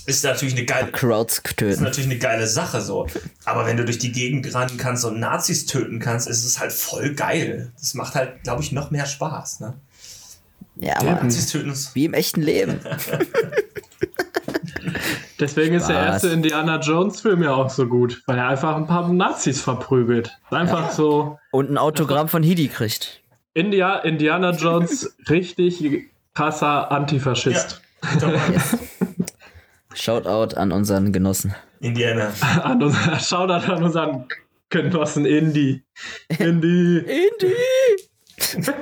[0.08, 1.84] ist natürlich eine geile Crowds ist töten.
[1.84, 3.08] natürlich eine geile Sache so.
[3.44, 6.72] Aber wenn du durch die Gegend rennen kannst und Nazis töten kannst, ist es halt
[6.72, 7.72] voll geil.
[7.80, 9.62] Das macht halt, glaube ich, noch mehr Spaß.
[9.62, 9.74] Ne?
[10.76, 11.16] Ja, Mann.
[11.28, 11.96] Nazis töten ist.
[11.96, 12.80] Wie im echten Leben.
[15.40, 16.24] Deswegen ist der Spaß.
[16.24, 20.32] erste Indiana Jones Film ja auch so gut, weil er einfach ein paar Nazis verprügelt.
[20.50, 23.22] Einfach so Und ein Autogramm von Hidi kriegt.
[23.54, 27.82] India, Indiana Jones richtig krasser Antifaschist.
[29.94, 31.54] Shoutout an unseren Genossen.
[31.80, 32.32] Indiana.
[32.64, 34.28] An unser, Shoutout an unseren
[34.70, 35.84] Genossen Indy.
[36.40, 36.98] Indy.
[37.00, 37.56] Indy!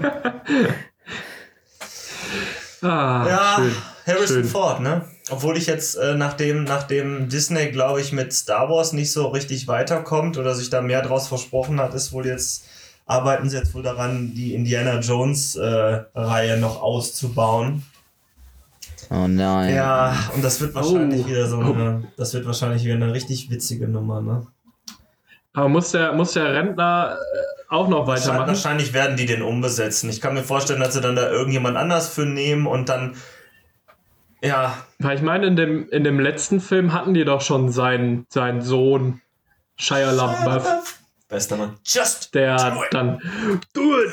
[2.82, 3.76] Ah, Ja, schön.
[4.06, 4.43] Harrison schön.
[4.45, 5.06] Ford, ne?
[5.30, 9.67] Obwohl ich jetzt äh, nachdem, nachdem Disney, glaube ich, mit Star Wars nicht so richtig
[9.67, 12.65] weiterkommt oder sich da mehr draus versprochen hat, ist wohl jetzt,
[13.05, 17.84] arbeiten sie jetzt wohl daran, die Indiana Jones äh, Reihe noch auszubauen.
[19.09, 19.74] Oh nein.
[19.76, 21.28] Ja, und das wird wahrscheinlich Oh.
[21.28, 24.47] wieder so eine, das wird wahrscheinlich wieder eine richtig witzige Nummer, ne?
[25.53, 28.47] Aber muss der, muss der Rentner äh, auch noch weitermachen?
[28.47, 30.09] wahrscheinlich werden die den umbesetzen.
[30.09, 33.15] Ich kann mir vorstellen, dass sie dann da irgendjemand anders für nehmen und dann,
[34.44, 38.26] ja, Weil ich meine, in dem, in dem letzten Film hatten die doch schon seinen,
[38.30, 39.22] seinen Sohn
[39.78, 41.78] Shia LaBeouf, bester Mann.
[41.84, 42.94] Just der do it.
[42.94, 43.20] dann
[43.74, 44.12] Do it.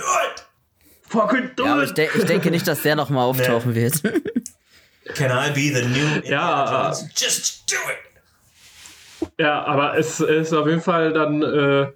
[1.08, 1.88] fucking do Ja, aber it.
[1.90, 4.00] ich, de ich denke nicht, dass der nochmal auftauchen wird.
[5.14, 7.08] Can I be the new Indiana Ja, Jones?
[7.16, 9.30] Just do it!
[9.38, 11.88] Ja, aber es ist auf jeden Fall dann, äh,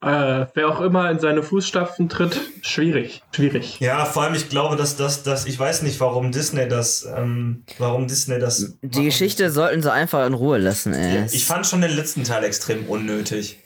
[0.00, 3.80] äh, wer auch immer in seine Fußstapfen tritt, schwierig, schwierig.
[3.80, 7.64] Ja, vor allem, ich glaube, dass das, dass, ich weiß nicht, warum Disney das, ähm,
[7.78, 8.76] warum Disney das.
[8.82, 11.26] Die Geschichte sollten sie einfach in Ruhe lassen, ey.
[11.32, 13.58] Ich fand schon den letzten Teil extrem unnötig.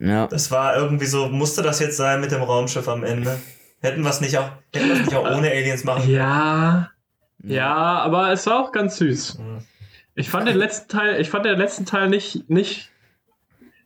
[0.00, 0.26] ja.
[0.26, 3.38] Das war irgendwie so, musste das jetzt sein mit dem Raumschiff am Ende?
[3.80, 6.14] Hätten wir es nicht auch, hätten wir es nicht auch ohne Aliens machen können?
[6.14, 6.90] Ja,
[7.44, 9.38] ja, aber es war auch ganz süß.
[10.16, 12.90] Ich fand den letzten Teil, ich fand den letzten Teil nicht, nicht,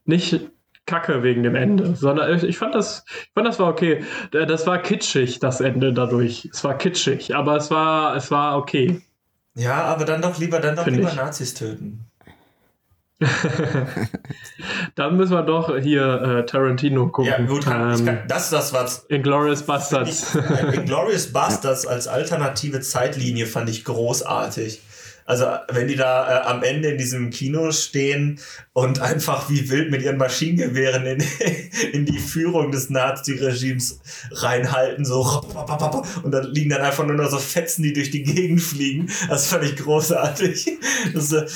[0.04, 0.48] nicht
[0.88, 4.02] kacke wegen dem Ende, sondern ich, ich fand das, ich fand das war okay.
[4.32, 6.48] Äh, Das war kitschig, das Ende dadurch.
[6.52, 9.00] Es war kitschig, aber es war, es war okay.
[9.54, 11.16] Ja, aber dann doch lieber, dann doch Find lieber ich.
[11.16, 12.04] Nazis töten.
[14.94, 17.32] Dann müssen wir doch hier äh, Tarantino gucken.
[17.32, 20.36] Ja, gut, ähm, kann, das ist das, was Inglourious Bastards.
[20.72, 24.80] Inglourious Bastards als alternative Zeitlinie fand ich großartig.
[25.28, 28.40] Also, wenn die da äh, am Ende in diesem Kino stehen
[28.72, 31.22] und einfach wie wild mit ihren Maschinengewehren in,
[31.92, 34.00] in die Führung des Nazi-Regimes
[34.32, 35.42] reinhalten, so
[36.22, 39.10] und dann liegen dann einfach nur noch so Fetzen, die durch die Gegend fliegen.
[39.28, 40.78] Das fand ich großartig.
[41.14, 41.46] Das, äh,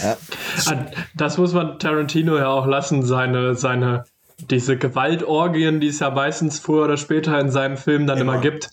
[0.66, 4.04] Ah, Das muss man Tarantino ja auch lassen, seine, seine,
[4.50, 8.42] diese Gewaltorgien, die es ja meistens früher oder später in seinem Film dann immer, Immer.
[8.42, 8.70] gibt,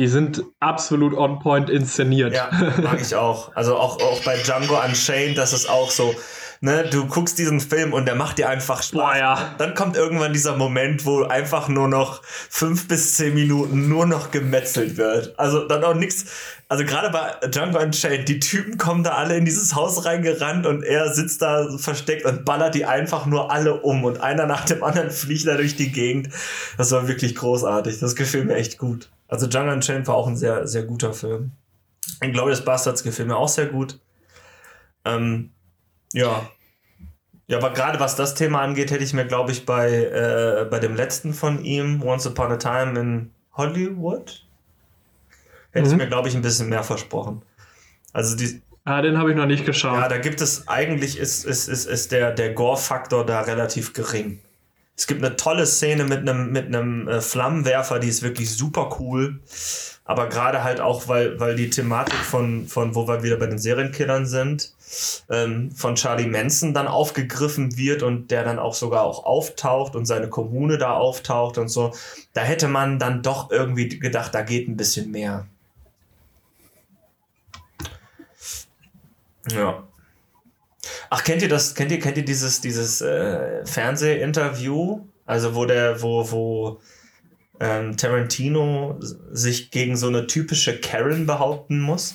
[0.00, 2.34] die sind absolut on point inszeniert.
[2.34, 2.48] Ja,
[2.82, 3.54] mag ich auch.
[3.54, 6.14] Also auch, auch bei Django Unchained, das ist auch so.
[6.62, 8.92] Ne, du guckst diesen Film und der macht dir einfach Spaß.
[8.92, 9.54] Boah, ja.
[9.58, 14.30] Dann kommt irgendwann dieser Moment, wo einfach nur noch fünf bis zehn Minuten nur noch
[14.30, 15.38] gemetzelt wird.
[15.38, 16.26] Also dann auch nichts.
[16.68, 20.82] Also gerade bei Django Unchained, die Typen kommen da alle in dieses Haus reingerannt und
[20.82, 24.82] er sitzt da versteckt und ballert die einfach nur alle um und einer nach dem
[24.82, 26.28] anderen fliegt da durch die Gegend.
[26.78, 28.00] Das war wirklich großartig.
[28.00, 29.08] Das gefiel mir echt gut.
[29.30, 31.52] Also Django Unchained war auch ein sehr, sehr guter Film.
[32.22, 34.00] Inglourious Bastards gefiel mir auch sehr gut.
[35.04, 35.52] Ähm,
[36.12, 36.50] ja.
[37.46, 40.78] Ja, aber gerade was das Thema angeht, hätte ich mir, glaube ich, bei, äh, bei
[40.78, 44.46] dem letzten von ihm, Once Upon a Time in Hollywood,
[45.72, 45.98] hätte ich Mhm.
[45.98, 47.42] mir, glaube ich, ein bisschen mehr versprochen.
[48.12, 49.98] Also die, Ah, den habe ich noch nicht geschaut.
[50.00, 54.40] ja, da gibt es eigentlich ist, ist, ist, ist der, der Gore-Faktor da relativ gering.
[55.00, 58.98] Es gibt eine tolle Szene mit einem mit einem äh, Flammenwerfer, die ist wirklich super
[59.00, 59.40] cool.
[60.04, 63.56] Aber gerade halt auch, weil, weil die Thematik von, von, wo wir wieder bei den
[63.56, 64.74] Serienkillern sind,
[65.30, 70.04] ähm, von Charlie Manson dann aufgegriffen wird und der dann auch sogar auch auftaucht und
[70.04, 71.94] seine Kommune da auftaucht und so.
[72.34, 75.46] Da hätte man dann doch irgendwie gedacht, da geht ein bisschen mehr.
[79.50, 79.82] Ja.
[81.10, 85.00] Ach, kennt ihr das, kennt ihr, kennt ihr dieses, dieses äh, Fernsehinterview?
[85.26, 86.80] Also wo der, wo, wo
[87.60, 88.98] ähm, Tarantino
[89.30, 92.14] sich gegen so eine typische Karen behaupten muss?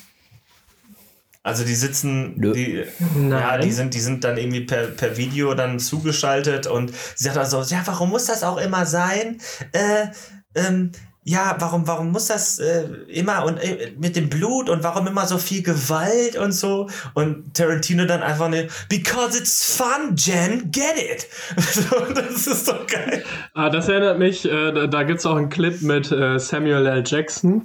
[1.42, 2.52] Also die sitzen, Nö.
[2.52, 3.30] die, Nein.
[3.30, 7.36] ja, die sind, die sind dann irgendwie per, per Video dann zugeschaltet und sie sagt
[7.36, 9.40] also, ja, warum muss das auch immer sein?
[9.70, 10.08] Äh,
[10.56, 10.90] ähm,
[11.28, 15.26] ja, warum, warum muss das äh, immer und äh, mit dem Blut und warum immer
[15.26, 16.88] so viel Gewalt und so?
[17.14, 21.26] Und Tarantino dann einfach ne, because it's fun, Jen, get it.
[22.14, 23.24] Das ist doch geil.
[23.54, 27.02] Ah, das erinnert mich, äh, da, es auch einen Clip mit äh, Samuel L.
[27.04, 27.64] Jackson,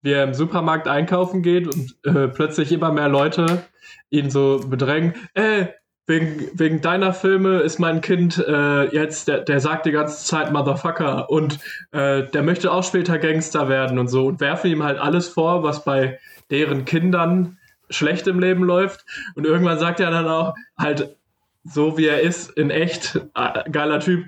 [0.00, 3.64] wie er im Supermarkt einkaufen geht und äh, plötzlich immer mehr Leute
[4.08, 5.12] ihn so bedrängen.
[5.34, 5.66] Äh,
[6.06, 10.52] wegen, wegen deiner Filme ist mein Kind äh, jetzt, der, der sagt die ganze Zeit
[10.52, 11.58] Motherfucker und
[11.92, 15.62] äh, der möchte auch später Gangster werden und so und werfen ihm halt alles vor,
[15.62, 16.18] was bei
[16.50, 17.58] deren Kindern
[17.90, 19.04] schlecht im Leben läuft.
[19.34, 21.16] Und irgendwann sagt er dann auch halt,
[21.64, 24.26] so wie er ist, in echt, äh, geiler Typ,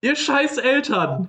[0.00, 1.28] ihr scheiß Eltern,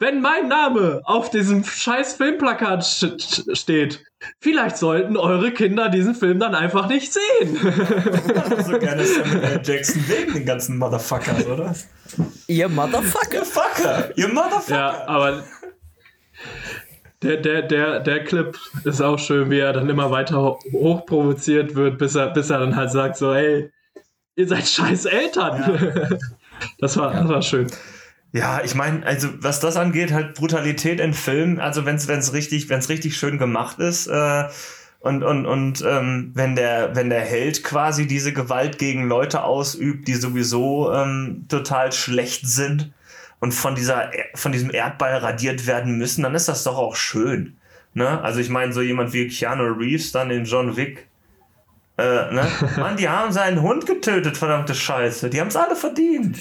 [0.00, 4.04] wenn mein Name auf diesem scheiß Filmplakat st- st- steht,
[4.40, 7.56] vielleicht sollten eure Kinder diesen Film dann einfach nicht sehen.
[8.64, 9.60] So gerne Samuel L.
[9.64, 11.74] Jackson wegen den ganzen Motherfuckers, oder?
[12.46, 13.44] Ihr Motherfucker.
[13.44, 14.74] Fucker, ihr Motherfucker.
[14.74, 15.42] ja, aber
[17.22, 21.74] der, der, der, der Clip ist auch schön, wie er dann immer weiter ho- hochprovoziert
[21.74, 23.70] wird, bis er, bis er dann halt sagt so, ey,
[24.36, 26.18] ihr seid scheiß Eltern.
[26.78, 27.66] Das, war, das war schön.
[28.32, 32.70] Ja, ich meine, also was das angeht, halt Brutalität in Filmen, also wenn es richtig,
[32.70, 34.48] wenn's richtig schön gemacht ist äh,
[35.00, 40.08] und, und, und ähm, wenn, der, wenn der Held quasi diese Gewalt gegen Leute ausübt,
[40.08, 42.92] die sowieso ähm, total schlecht sind
[43.40, 47.58] und von, dieser, von diesem Erdball radiert werden müssen, dann ist das doch auch schön.
[47.92, 48.22] Ne?
[48.22, 51.06] Also ich meine, so jemand wie Keanu Reeves dann in John Wick.
[51.98, 52.46] Äh, ne?
[52.78, 55.28] Mann, die haben seinen Hund getötet, verdammte Scheiße.
[55.28, 56.38] Die haben es alle verdient.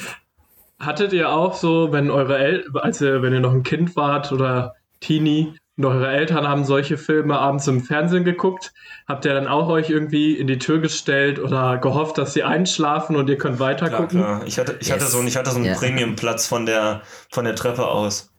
[0.81, 4.31] Hattet ihr auch so, wenn eure Eltern, als ihr, wenn ihr noch ein Kind wart
[4.31, 8.73] oder Teenie und eure Eltern haben solche Filme abends im Fernsehen geguckt,
[9.07, 13.15] habt ihr dann auch euch irgendwie in die Tür gestellt oder gehofft, dass sie einschlafen
[13.15, 14.19] und ihr könnt weiter Klar, gucken?
[14.19, 14.41] klar.
[14.45, 15.11] Ich hatte, ich hatte Yes.
[15.11, 15.75] so, einen- ich hatte so einen Ja.
[15.75, 17.01] Premium-Platz von der,
[17.31, 18.31] von der Treppe aus.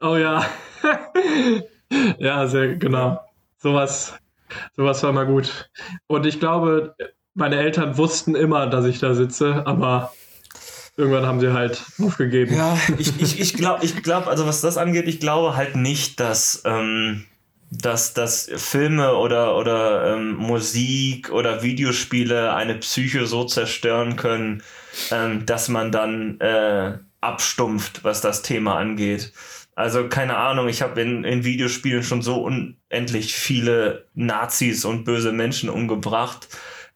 [0.00, 0.44] Oh ja.
[2.18, 3.20] ja, sehr genau.
[3.58, 4.14] Sowas,
[4.76, 5.70] sowas war mal gut.
[6.06, 6.94] Und ich glaube,
[7.34, 10.12] meine Eltern wussten immer, dass ich da sitze, aber
[10.96, 12.56] irgendwann haben sie halt aufgegeben.
[12.56, 16.20] Ja, ich, ich, ich glaube, ich glaub, also was das angeht, ich glaube halt nicht,
[16.20, 17.24] dass, ähm,
[17.70, 24.62] dass, dass Filme oder, oder ähm, Musik oder Videospiele eine Psyche so zerstören können,
[25.10, 29.32] ähm, dass man dann äh, abstumpft, was das Thema angeht.
[29.74, 35.32] Also keine Ahnung, ich habe in, in Videospielen schon so unendlich viele Nazis und böse
[35.32, 36.48] Menschen umgebracht,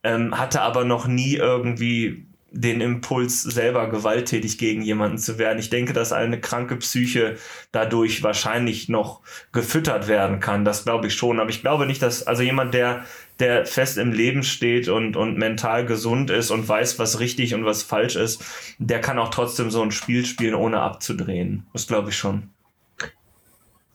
[0.02, 5.58] ähm, hatte aber noch nie irgendwie den Impuls, selber gewalttätig gegen jemanden zu werden.
[5.58, 7.36] Ich denke, dass eine kranke Psyche
[7.70, 9.20] dadurch wahrscheinlich noch
[9.52, 10.64] gefüttert werden kann.
[10.64, 11.38] Das glaube ich schon.
[11.38, 13.04] Aber ich glaube nicht, dass, also jemand, der,
[13.38, 17.64] der fest im Leben steht und, und mental gesund ist und weiß, was richtig und
[17.64, 18.42] was falsch ist,
[18.78, 21.66] der kann auch trotzdem so ein Spiel spielen, ohne abzudrehen.
[21.72, 22.50] Das glaube ich schon.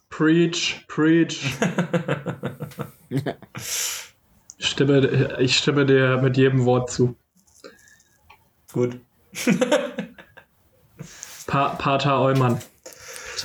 [0.09, 1.41] Preach, preach.
[3.09, 7.17] ich, stimme, ich stimme dir mit jedem Wort zu.
[8.75, 8.99] Gut.
[11.47, 12.59] Pa Pater Eumann.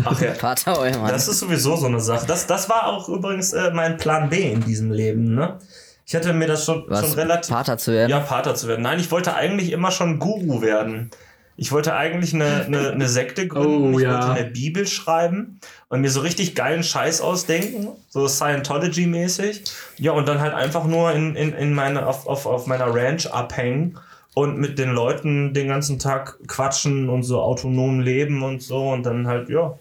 [0.04, 0.34] Ach ja.
[0.34, 1.06] Vater Eumann.
[1.06, 2.26] Das ist sowieso so eine Sache.
[2.26, 5.60] Das, das war auch übrigens äh, mein Plan B in diesem Leben, ne?
[6.04, 7.54] Ich hatte mir das schon, Was, schon relativ.
[7.54, 8.10] Vater zu werden?
[8.10, 8.82] Ja, Pater zu werden.
[8.82, 11.12] Nein, ich wollte eigentlich immer schon Guru werden.
[11.54, 13.94] Ich wollte eigentlich eine, eine, eine Sekte gründen.
[13.94, 14.14] Oh, ich ja.
[14.14, 15.60] wollte eine Bibel schreiben
[15.90, 19.62] und mir so richtig geilen Scheiß ausdenken, so Scientology-mäßig.
[19.96, 23.26] Ja, und dann halt einfach nur in, in, in meine, auf, auf, auf meiner Ranch
[23.30, 23.96] abhängen
[24.42, 29.04] und mit den Leuten den ganzen Tag quatschen und so autonom leben und so und
[29.04, 29.78] dann halt, ja,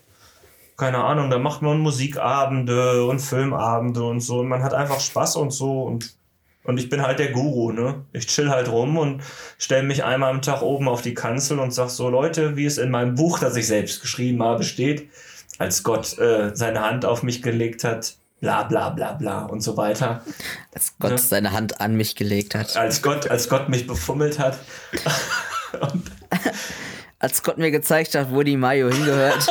[0.78, 5.36] keine Ahnung, da macht man Musikabende und Filmabende und so und man hat einfach Spaß
[5.38, 6.18] und so und
[6.66, 8.06] und ich bin halt der Guru, ne?
[8.14, 9.24] Ich chill halt rum und
[9.58, 12.78] stelle mich einmal am Tag oben auf die Kanzel und sag so, Leute, wie es
[12.78, 15.10] in meinem Buch, das ich selbst geschrieben habe, steht,
[15.58, 19.78] als Gott äh, seine Hand auf mich gelegt hat, bla bla bla bla und so
[19.78, 20.22] weiter.
[20.74, 21.18] Als Gott Ja.
[21.18, 22.76] seine Hand an mich gelegt hat.
[22.76, 24.58] Als Gott, als Gott mich befummelt hat.
[27.22, 29.46] Als Gott mir gezeigt hat, wo die Mayo hingehört.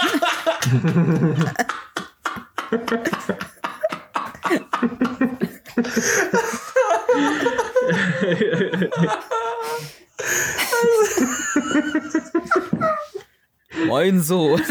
[13.87, 14.63] Moin Sohn.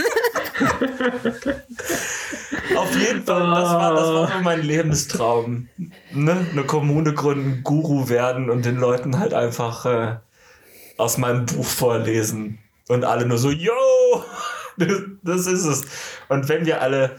[2.75, 5.69] Auf jeden Fall, das war, das war mein Lebenstraum.
[6.11, 6.47] Ne?
[6.51, 10.15] Eine Kommune gründen, Guru werden und den Leuten halt einfach äh,
[10.97, 12.59] aus meinem Buch vorlesen.
[12.87, 13.73] Und alle nur so, yo!
[14.79, 14.91] Das,
[15.23, 15.85] das ist es.
[16.29, 17.15] Und wenn wir alle,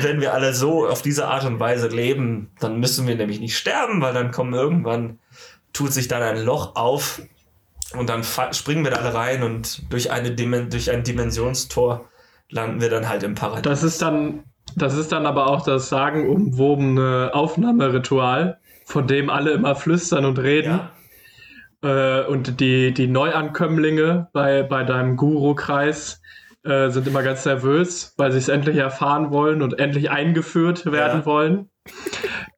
[0.00, 3.58] wenn wir alle so auf diese Art und Weise leben, dann müssen wir nämlich nicht
[3.58, 5.18] sterben, weil dann kommen irgendwann,
[5.72, 7.20] tut sich dann ein Loch auf
[7.94, 12.08] und dann springen wir da alle rein und durch, eine Dimen durch ein Dimensionstor
[12.50, 13.62] landen wir dann halt im Paradies.
[13.62, 14.44] Das ist dann,
[14.76, 20.80] das ist dann aber auch das sagenumwobene Aufnahmeritual, von dem alle immer flüstern und reden.
[21.82, 22.20] Ja.
[22.22, 26.20] Äh, und die, die Neuankömmlinge bei, bei deinem Guru-Kreis
[26.64, 31.20] äh, sind immer ganz nervös, weil sie es endlich erfahren wollen und endlich eingeführt werden
[31.20, 31.26] Ja.
[31.26, 31.70] wollen.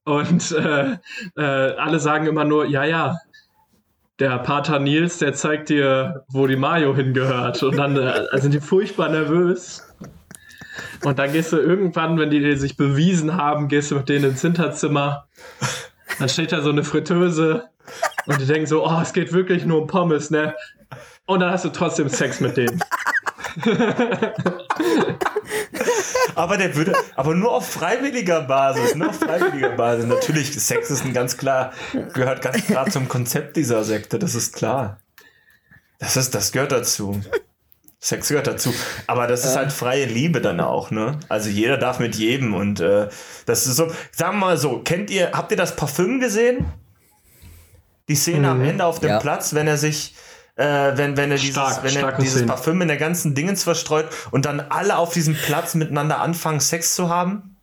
[0.05, 0.97] Und äh,
[1.37, 3.17] äh, alle sagen immer nur, ja, ja,
[4.19, 7.63] der Pater Nils, der zeigt dir, wo die Mayo hingehört.
[7.63, 9.87] Und dann äh, sind die furchtbar nervös.
[11.05, 14.43] Und dann gehst du irgendwann, wenn die sich bewiesen haben, gehst du mit denen ins
[14.43, 15.27] Hinterzimmer.
[16.19, 17.65] Dann steht da so eine Fritteuse
[18.27, 20.55] und die denken so, oh, es geht wirklich nur um Pommes, ne?
[21.27, 22.81] Und dann hast du trotzdem Sex mit denen.
[26.35, 30.07] Aber der würde, aber nur auf freiwilliger Basis, nur auf freiwilliger Basis.
[30.07, 31.73] Natürlich, Sex ist ein ganz klar,
[32.15, 34.99] gehört ganz klar zum Konzept dieser Sekte, das ist klar.
[35.99, 37.21] Das ist, das gehört dazu.
[38.01, 38.75] Sex gehört dazu.
[39.07, 41.21] Aber das ist halt freie Liebe dann auch, ne?
[41.29, 43.09] Also jeder darf mit jedem und äh,
[43.47, 46.65] das ist so, sagen wir mal so, kennt ihr, habt ihr das Parfüm gesehen?
[48.09, 49.21] Die Szene am Ende auf dem Ja.
[49.21, 50.17] Platz, wenn er sich,
[50.57, 52.47] äh, wenn, wenn er dieses, Stark, wenn er dieses.
[52.47, 56.95] Parfüm in der ganzen Dingens verstreut und dann alle auf diesem Platz miteinander anfangen, Sex
[56.95, 57.57] zu haben?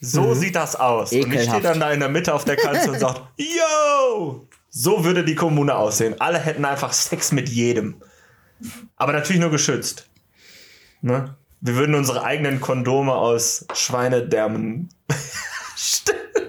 [0.00, 1.12] So sieht das aus.
[1.12, 1.64] Und ich stehe Ekelhaft.
[1.64, 4.46] dann da in der Mitte auf der Kanzel und sage, yo!
[4.68, 6.16] So würde die Kommune aussehen.
[6.18, 8.02] Alle hätten einfach Sex mit jedem.
[8.96, 10.08] Aber natürlich nur geschützt.
[11.02, 11.36] Ne?
[11.60, 14.88] Wir würden unsere eigenen Kondome aus Schweinedärmen
[15.76, 16.41] stellen.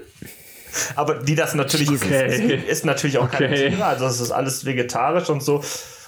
[0.96, 2.58] Aber die das natürlich Okay.
[2.62, 3.70] ist, ist natürlich auch keine Okay.
[3.70, 5.64] Tiere, also es ist alles vegetarisch und so.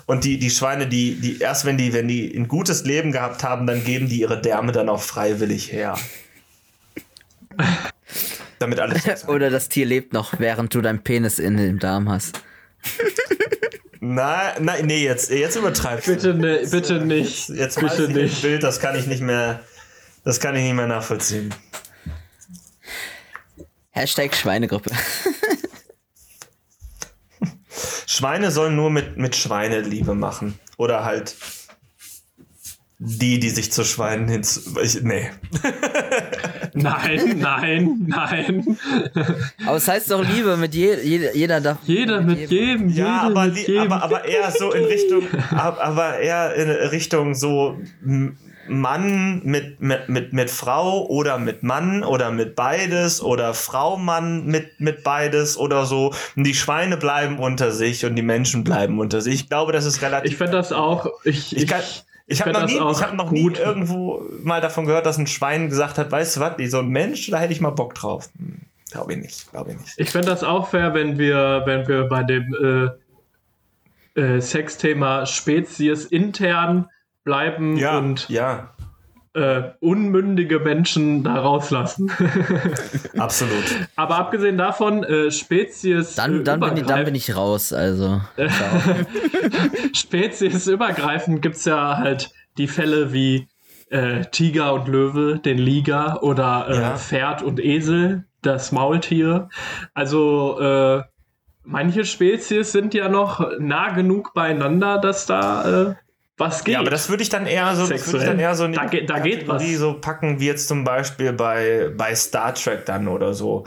[0.08, 3.44] Und die, die Schweine, die, die erst wenn die, wenn die ein gutes Leben gehabt
[3.44, 5.98] haben, dann geben die ihre Därme dann auch freiwillig her.
[8.60, 9.28] Damit alles.
[9.28, 12.42] Oder das Tier lebt noch, während du deinen Penis in dem Darm hast.
[14.00, 16.40] Nein, nein, nee, jetzt, jetzt übertreibst Bitte, du.
[16.40, 17.50] ne, bitte nicht.
[17.50, 18.36] Jetzt, jetzt bitte nicht.
[18.36, 19.62] das Bild, das kann ich nicht mehr,
[20.24, 21.54] das kann ich nicht mehr nachvollziehen.
[23.96, 24.92] Hashtag Schweinegrippe.
[28.08, 30.60] Schweine sollen nur mit, mit Schweineliebe machen.
[30.78, 31.36] Oder halt
[33.00, 34.62] die, die sich zu Schweinen hinzu.
[34.82, 35.30] Ich, nee.
[36.78, 38.78] Nein, nein, nein.
[39.66, 41.78] Aber es heißt doch Liebe, mit je, je, jeder darf.
[41.86, 43.92] Jeder mit jedem, Ja, jeder aber, mit jedem.
[43.94, 47.80] aber, aber eher so in Richtung, ab- aber eher in Richtung so
[48.68, 54.46] Mann mit, mit, mit, mit Frau oder mit Mann oder mit beides oder Frau, Mann
[54.46, 56.14] mit, mit beides oder so.
[56.36, 59.36] Und die Schweine bleiben unter sich und die Menschen bleiben unter sich.
[59.36, 60.32] Ich glaube, das ist relativ.
[60.32, 61.08] ich finde das auch.
[61.24, 61.82] Ich, Ich, ich, kann,
[62.28, 63.54] ich habe noch, nie, ich hab noch gut.
[63.54, 66.90] nie irgendwo mal davon gehört, dass ein Schwein gesagt hat, weißt du was, so ein
[66.90, 68.30] Mensch, da hätte ich mal Bock drauf.
[68.38, 68.62] Hm,
[68.92, 69.94] glaube ich nicht, glaube ich nicht.
[69.98, 72.94] Ich finde das auch fair, wenn wir, wenn wir bei dem
[74.16, 76.90] äh, äh, Sexthema Spezies intern
[77.26, 78.70] bleiben Ja, und ja,
[79.34, 82.10] äh, unmündige Menschen da rauslassen.
[83.18, 83.66] absolut.
[83.98, 88.22] Aber abgesehen davon, äh, Spezies Dann, dann, bin ich, dann bin ich raus, also.
[89.94, 93.50] Speziesübergreifend gibt es ja halt die Fälle wie
[93.90, 96.96] äh, Tiger und Löwe, den Liga oder äh, Ja.
[96.96, 99.50] Pferd und Esel, das Maultier.
[99.94, 101.04] Also äh,
[101.66, 105.96] manche Spezies sind ja noch nah genug beieinander, dass da äh,
[106.38, 106.74] was geht.
[106.74, 108.26] Ja, aber das würde ich dann eher so, das würde ich Sexuell.
[108.28, 109.64] dann eher so in die Da geht- da geht was.
[109.76, 113.66] so packen, wie jetzt zum Beispiel bei, bei Star Trek dann oder so.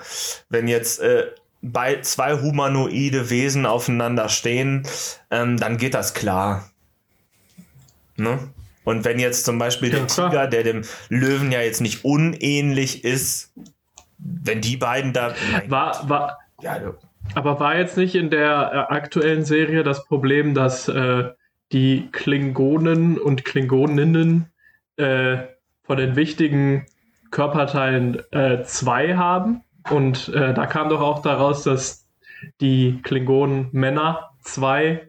[0.50, 1.26] Wenn jetzt äh,
[1.62, 4.86] bei zwei humanoide Wesen aufeinander stehen,
[5.30, 6.70] ähm, dann geht das klar.
[8.16, 8.38] Ne?
[8.84, 10.30] Und wenn jetzt zum Beispiel Ja, der klar.
[10.30, 13.52] Tiger, der dem Löwen ja jetzt nicht unähnlich ist,
[14.18, 15.34] wenn die beiden da.
[15.68, 16.78] War, war, ja,
[17.34, 21.30] Aber war jetzt nicht in der äh, aktuellen Serie das Problem, dass äh,
[21.72, 24.46] die Klingonen und Klingoninnen
[24.96, 25.38] äh,
[25.82, 26.86] von den wichtigen
[27.30, 29.62] Körperteilen äh, zwei haben?
[29.90, 32.06] Und äh, da kam doch auch daraus, dass
[32.60, 35.08] die Klingonen Männer zwei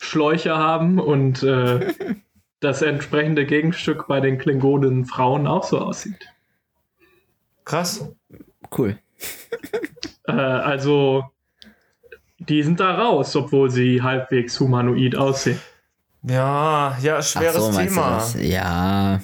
[0.00, 1.92] Schläuche haben und äh,
[2.60, 6.28] das entsprechende Gegenstück bei den Klingonen Frauen auch so aussieht.
[7.64, 8.08] krass.
[8.76, 8.98] Cool.
[10.26, 11.24] Äh, also,
[12.48, 15.60] die sind da raus, obwohl sie halbwegs humanoid aussehen.
[16.22, 18.08] Ja, ja, Ach schweres so, Thema.
[18.08, 18.36] du das?
[18.40, 19.20] Ja.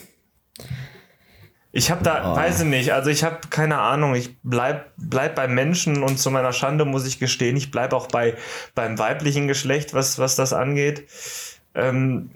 [1.72, 2.36] Ich habe da, Oh.
[2.36, 6.30] weiß ich nicht, also ich habe keine Ahnung, ich bleib, bleib bei Menschen und zu
[6.32, 8.34] meiner Schande muss ich gestehen, ich bleib auch bei,
[8.74, 11.06] beim weiblichen Geschlecht, was, was das angeht.
[11.74, 12.30] Ähm,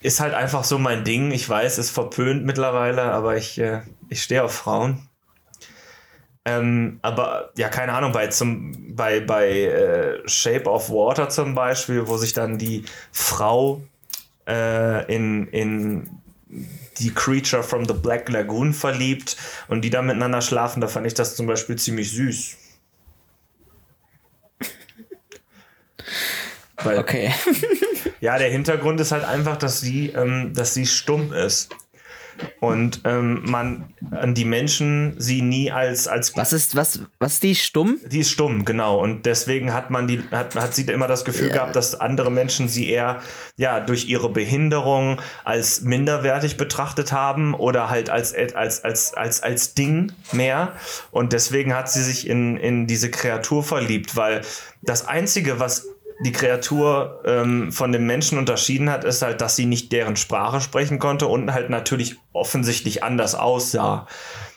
[0.00, 1.32] ist halt einfach so mein Ding.
[1.32, 5.08] Ich weiß, ist verpönt mittlerweile, aber ich, äh, ich stehe auf Frauen.
[6.44, 12.08] Ähm, aber ja, keine Ahnung, bei, zum, bei, bei äh, Shape of Water zum Beispiel,
[12.08, 13.80] wo sich dann die Frau
[14.48, 16.10] äh, in, in
[16.98, 19.36] die Creature from the Black Lagoon verliebt
[19.68, 22.56] und die dann miteinander schlafen, da fand ich das zum Beispiel ziemlich süß.
[26.82, 27.32] Weil, Okay.
[28.20, 31.70] ja, der Hintergrund ist halt einfach, dass sie, ähm, dass sie stumm ist.
[32.60, 37.42] Und ähm, man an die Menschen sie nie als, als Was ist, was, was ist
[37.42, 37.98] die stumm?
[38.10, 38.98] Die ist stumm, genau.
[39.00, 41.54] Und deswegen hat man die, hat, hat sie immer das Gefühl Ja.
[41.54, 43.20] gehabt, dass andere Menschen sie eher
[43.56, 49.74] ja durch ihre Behinderung als minderwertig betrachtet haben oder halt als, als, als, als, als
[49.74, 50.72] Ding mehr.
[51.10, 54.42] Und deswegen hat sie sich in, in diese Kreatur verliebt, weil
[54.82, 55.86] das Einzige, was
[56.24, 60.60] die Kreatur ähm, von dem Menschen unterschieden hat, ist halt, dass sie nicht deren Sprache
[60.60, 64.06] sprechen konnte und halt natürlich offensichtlich anders aussah.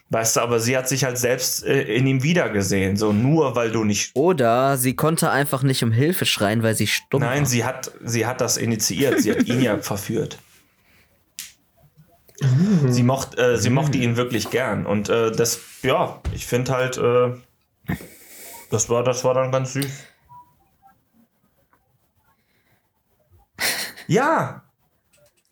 [0.09, 2.95] Weißt du, aber sie hat sich halt selbst äh, in ihm wiedergesehen.
[2.95, 4.11] So nur weil du nicht.
[4.15, 7.45] Oder sie konnte einfach nicht um Hilfe schreien, weil sie stumm Nein, war.
[7.45, 9.19] sie hat, sie hat das initiiert.
[9.21, 10.37] Sie hat ihn ja verführt.
[12.87, 14.85] Sie, mocht, äh, sie mochte ihn wirklich gern.
[14.85, 17.31] Und äh, das, ja, ich finde halt, äh,
[18.69, 19.87] das, war, das war dann ganz süß.
[24.07, 24.61] Ja!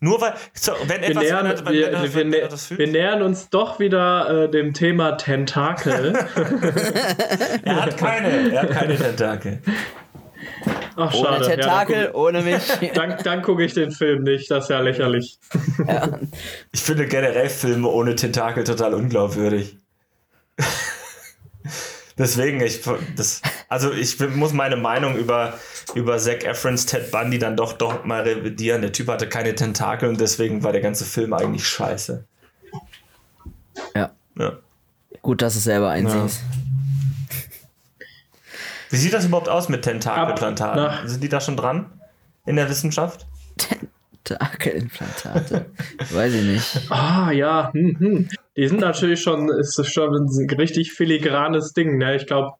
[0.00, 3.22] Nur weil, so, wenn Wir etwas, nähern, wenn, wenn, wir, wenn, wir, fühlt- wir nähern
[3.22, 6.12] uns doch wieder äh, dem Thema Tentakel.
[7.64, 9.62] er hat keine, er hat keine Tentakel.
[10.96, 11.46] Ach, Ohne schade.
[11.46, 12.62] Tentakel, Ja, ohne mich.
[12.94, 15.38] dann dann, gucke ich den Film nicht, das ist ja lächerlich.
[16.72, 19.78] Ich finde generell Filme ohne Tentakel total unglaubwürdig.
[22.16, 22.82] Deswegen, ich,
[23.16, 25.54] das, also ich muss meine Meinung über,
[25.94, 28.82] über Zac Efrons Ted Bundy dann doch, doch mal revidieren.
[28.82, 32.24] Der Typ hatte keine Tentakel und deswegen war der ganze Film eigentlich scheiße.
[33.94, 34.12] Ja.
[34.38, 34.52] Ja.
[35.22, 36.40] Gut, dass du es selber einsiehst.
[38.90, 41.08] Wie sieht das überhaupt aus mit Tentakelplantaten?
[41.08, 41.90] Sind die da schon dran?
[42.46, 43.26] In der Wissenschaft?
[44.24, 45.66] Tentacelimplantate.
[46.10, 46.92] Weiß ich nicht.
[46.92, 47.72] Ah, ja.
[47.72, 48.28] Hm, hm.
[48.56, 52.16] Die sind natürlich schon, ist schon ein richtig filigranes Ding, ne?
[52.16, 52.52] Ich glaube,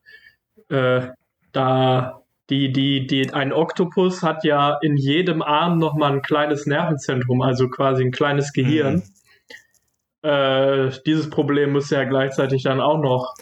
[0.70, 1.08] äh,
[1.52, 7.40] da die, die, die, ein Oktopus hat ja in jedem Arm nochmal ein kleines Nervenzentrum,
[7.40, 9.02] also quasi ein kleines Gehirn.
[10.22, 13.34] Äh, dieses Problem muss ja gleichzeitig dann auch noch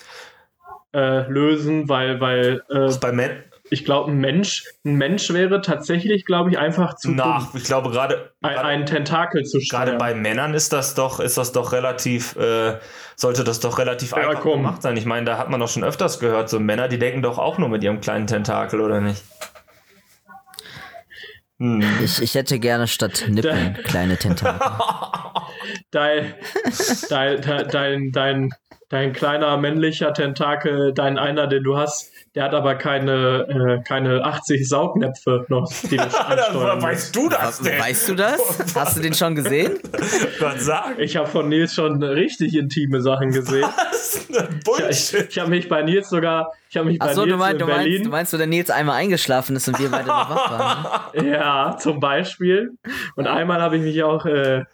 [0.95, 6.27] äh, lösen, weil, weil äh, bei Men ich glaube, ein Mensch, ein Mensch wäre tatsächlich,
[6.27, 9.99] glaube ich, einfach zu nach, ich glaube gerade ein, einen Tentakel zu gerade steuern.
[9.99, 12.79] bei Männern ist das doch ist das doch relativ äh,
[13.17, 14.59] sollte das doch relativ Ja, einfach komm.
[14.59, 14.97] gemacht sein.
[14.99, 17.57] Ich meine, da hat man doch schon öfters gehört, so Männer, die denken doch auch
[17.57, 19.23] nur mit ihrem kleinen Tentakel oder nicht?
[21.59, 21.83] Hm.
[22.05, 24.61] Ich, ich hätte gerne statt Nippeln kleine Tentakel.
[25.91, 26.35] dein,
[27.09, 28.51] dein, dein, dein,
[28.91, 34.25] dein kleiner männlicher Tentakel, dein einer, den du hast, der hat aber keine, äh, keine
[34.25, 36.15] 80 Saugnäpfe noch, die musst.
[36.15, 37.79] weißt du das denn?
[37.81, 38.41] Weißt du das?
[38.75, 39.79] Hast du den schon gesehen?
[40.41, 40.95] Was sagen?
[40.99, 43.69] Ich habe von Nils schon richtig intime Sachen gesehen.
[43.93, 45.27] Ist eine Ich, Bullshit.
[45.29, 47.59] ich habe mich bei Nils sogar, ich habe mich bei Achso, Nils du, mein, in
[47.59, 50.31] du, meinst, Berlin, du meinst, wo der Nils einmal eingeschlafen ist und wir beide noch
[50.31, 50.51] wach
[51.15, 51.25] waren.
[51.27, 51.33] ne?
[51.33, 52.71] ja, zum Beispiel.
[53.17, 54.65] Und einmal habe ich mich auch äh,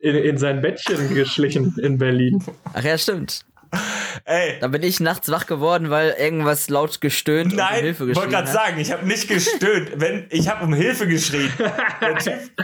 [0.00, 2.44] in, in sein Bettchen geschlichen in Berlin.
[2.74, 3.40] Ach ja, stimmt.
[4.24, 8.10] Ey, Da bin ich nachts wach geworden, weil irgendwas laut gestöhnt und um nein, Hilfe
[8.10, 9.90] ich wollte geschrien gerade sagen, ich habe nicht gestöhnt.
[9.96, 11.52] Wenn, ich habe um Hilfe geschrien.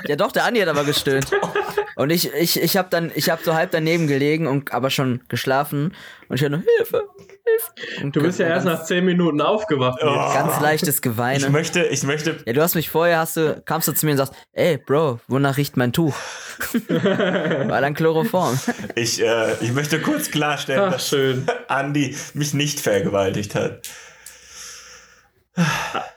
[0.06, 1.30] Ja doch, der Andi hat aber gestöhnt.
[1.96, 5.20] Und ich, ich, ich habe dann, ich habe so halb daneben gelegen und aber schon
[5.28, 5.94] geschlafen
[6.28, 7.06] und ich hatte nur Hilfe,
[8.02, 10.02] Du bist ja erst nach 10 Minuten aufgewacht.
[10.02, 10.34] Nils.
[10.34, 11.50] ganz leichtes ich Geweine.
[11.50, 14.18] möchte, ich möchte, Ja, du hast mich vorher, hast du, kamst du zu mir und
[14.18, 16.14] sagst, ey, Bro, wonach riecht mein Tuch?
[16.88, 18.58] War dann Chloroform.
[18.94, 21.46] ich, äh, ich möchte kurz klarstellen, Ach, dass schön.
[21.68, 23.88] Andy mich nicht vergewaltigt hat.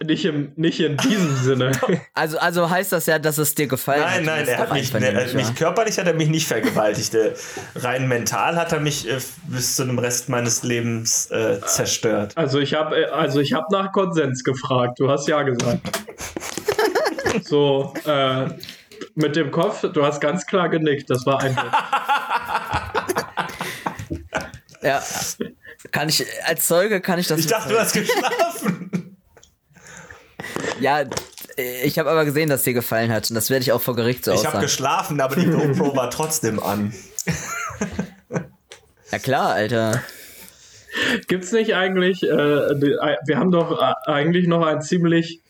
[0.02, 1.72] Nicht, im, nicht in diesem Sinne.
[2.14, 4.10] Also, also heißt das ja, dass es dir gefallen hat.
[4.12, 5.54] Nein, und nein, das er hat mich, ne, mich war.
[5.54, 7.14] körperlich hat er mich nicht vergewaltigt.
[7.14, 7.34] Äh,
[7.76, 12.32] Rein mental hat er mich äh, bis zu dem Rest meines Lebens äh, zerstört.
[12.38, 15.00] Also ich habe also ich habe nach Konsens gefragt.
[15.00, 15.82] Du hast ja gesagt.
[17.44, 18.46] so äh,
[19.16, 21.10] mit dem Kopf, du hast ganz klar genickt.
[21.10, 21.58] Das war ein
[24.82, 25.04] Ja.
[25.92, 28.75] Kann ich, als Zeuge kann ich das Ich dachte, du hast geschlafen.
[30.80, 31.04] Ja,
[31.84, 33.30] ich habe aber gesehen, dass dir gefallen hat.
[33.30, 34.62] Und das werde ich auch vor Gericht so Ich habe aussagen.
[34.64, 36.94] geschlafen, aber die GoPro war trotzdem an.
[39.12, 40.02] Ja klar, Alter.
[41.28, 42.24] Gibt's nicht eigentlich?
[42.24, 45.42] Äh, äh, wir haben doch äh, eigentlich noch ein ziemlich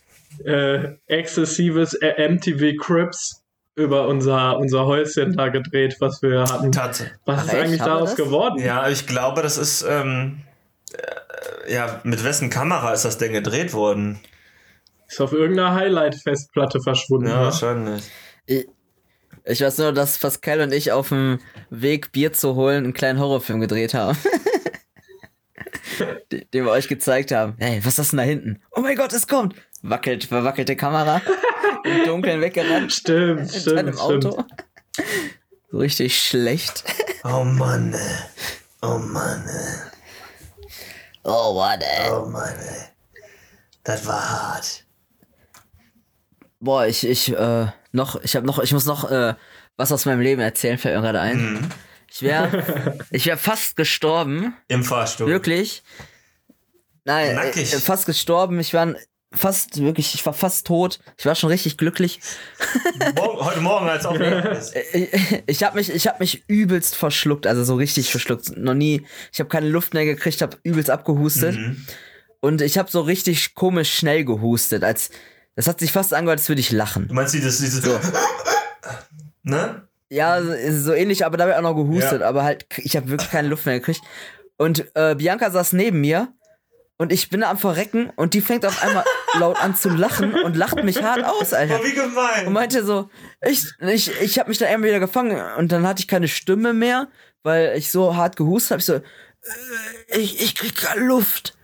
[0.44, 3.42] äh, exzessives äh, MTV Crips
[3.76, 6.72] über unser unser Häuschen da gedreht, was wir hatten.
[6.72, 7.12] Tat.
[7.26, 8.18] Was Ach ist eigentlich daraus das?
[8.18, 8.60] geworden?
[8.60, 9.86] Ja, ich glaube, das ist.
[9.88, 10.42] Ähm,
[10.94, 14.20] äh, ja, mit wessen Kamera ist das denn gedreht worden?
[15.08, 17.28] Ist auf irgendeiner Highlight-Festplatte verschwunden.
[17.28, 17.44] Ja, ne?
[17.46, 18.04] wahrscheinlich.
[18.46, 18.68] Ich,
[19.44, 21.40] ich weiß nur, dass Pascal und ich auf dem
[21.70, 24.18] Weg, Bier zu holen, einen kleinen Horrorfilm gedreht haben.
[26.32, 27.56] Den den wir euch gezeigt haben.
[27.60, 28.62] Hey, was ist das denn da hinten?
[28.72, 29.56] Oh mein Gott, es kommt!
[29.84, 31.22] Wackelt, verwackelte Kamera.
[31.84, 32.92] Im Dunkeln weggerannt.
[32.92, 34.26] Stimmt, In stimmt, deinem stimmt.
[34.26, 34.44] Auto.
[35.72, 36.84] So richtig schlecht.
[37.24, 38.00] Oh Mann, ey.
[38.82, 40.70] Oh Mann, ey.
[41.24, 41.86] Oh, warte.
[42.12, 42.86] Oh Mann, ey.
[43.84, 44.85] Das war hart.
[46.60, 49.36] Boah, ich, ich, äh, noch, ich hab noch, ich muss noch, äh,
[49.78, 51.70] was aus meinem Leben erzählen, fällt mir gerade ein.
[52.12, 54.56] Ich wäre, ich wäre fast gestorben.
[54.68, 55.28] Im Fahrstuhl.
[55.28, 55.84] Wirklich?
[57.04, 57.74] Nein, äh, Nackig.
[57.74, 58.60] äh, fast gestorben.
[58.60, 58.96] Ich war
[59.34, 61.00] fast wirklich, ich war fast tot.
[61.18, 62.22] Ich war schon richtig glücklich.
[63.16, 64.74] Morgen, heute Morgen, als auch ist.
[64.94, 65.10] Ich,
[65.46, 68.56] ich habe mich, ich habe mich übelst verschluckt, also so richtig verschluckt.
[68.56, 69.06] Noch nie.
[69.34, 71.86] Ich habe keine Luft mehr gekriegt, habe übelst abgehustet Mhm.
[72.40, 75.10] und ich habe so richtig komisch schnell gehustet, als
[75.56, 77.08] das hat sich fast angehört, als würde ich lachen.
[77.08, 77.84] Du meinst dieses, dieses.
[79.44, 79.88] Ne?
[80.10, 82.28] Ja, so- so ähnlich, aber dabei auch noch gehustet, Ja.
[82.30, 84.02] aber halt, ich habe wirklich keine Luft mehr gekriegt.
[84.58, 86.30] Und äh, Bianca saß neben mir
[86.98, 89.04] und ich bin am Verrecken und die fängt auf einmal
[89.40, 91.80] laut an zu lachen und lacht mich hart aus, Alter.
[91.82, 92.48] Oh, wie gemein.
[92.48, 93.10] Und meinte so,
[93.46, 96.74] ich, ich, ich habe mich dann irgendwann wieder gefangen und dann hatte ich keine Stimme
[96.74, 97.08] mehr,
[97.44, 98.80] weil ich so hart gehustet habe.
[98.80, 101.58] Ich so, äh, ich, ich krieg keine Luft.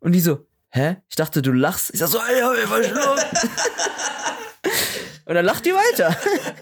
[0.00, 0.96] Und die so, hä?
[1.08, 1.90] Ich dachte, du lachst.
[1.94, 3.26] Ich sag so, ey, hab ich verschluckt.
[5.26, 6.14] Und dann lacht die weiter.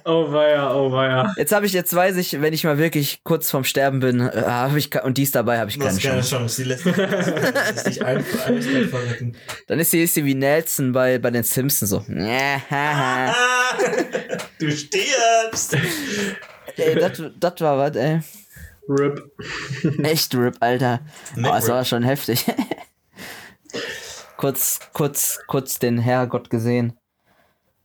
[0.05, 1.33] Oh weia, oh weia.
[1.37, 4.43] Jetzt habe ich, jetzt weiß ich, wenn ich mal wirklich kurz vorm Sterben bin, äh,
[4.47, 6.31] habe ich und die ist dabei, habe ich keine hast keine Chance.
[6.31, 6.63] Chance.
[6.63, 9.37] Die lässt lässt dich ein- eiskalt verrecken.
[9.67, 12.05] Dann ist sie, ist sie wie Nelson bei, bei den Simpsons so.
[12.71, 13.35] Ah,
[14.61, 15.77] du stirbst.
[16.77, 16.95] ey,
[17.41, 18.21] das war was, ey.
[18.89, 19.23] RIP.
[20.05, 21.01] Echt RIP, Alter.
[21.37, 22.45] Oh, das war schon heftig.
[24.43, 26.99] kurz, kurz, kurz den Herrgott gesehen.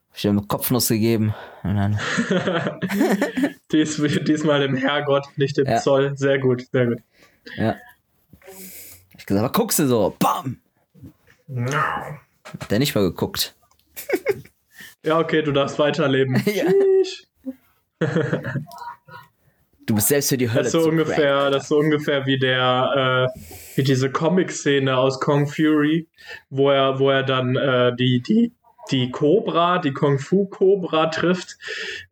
[0.10, 1.36] Hab ich ihm eine Kopfnuss gegeben.
[3.72, 5.78] Dies, diesmal dem Herrgott, nicht dem Ja.
[5.78, 6.18] Zoll.
[6.18, 6.97] Sehr gut, sehr gut.
[7.58, 7.76] ja.
[9.16, 10.60] Ich gesagt, aber guckst du so, bam!
[11.64, 13.55] Hat der nicht mal geguckt.
[15.03, 16.41] Ja, okay, du darfst weiterleben.
[16.47, 16.66] Ja.
[19.88, 21.52] Du bist selbst für die Hölle Das ist so ungefähr, crank.
[21.54, 23.40] das ist so ungefähr wie der, äh,
[23.76, 26.08] wie diese Comic-Szene aus Kong Fury,
[26.50, 28.52] wo er, wo er dann äh, die, die,
[28.92, 31.58] die Cobra, die Kung Fu Cobra trifft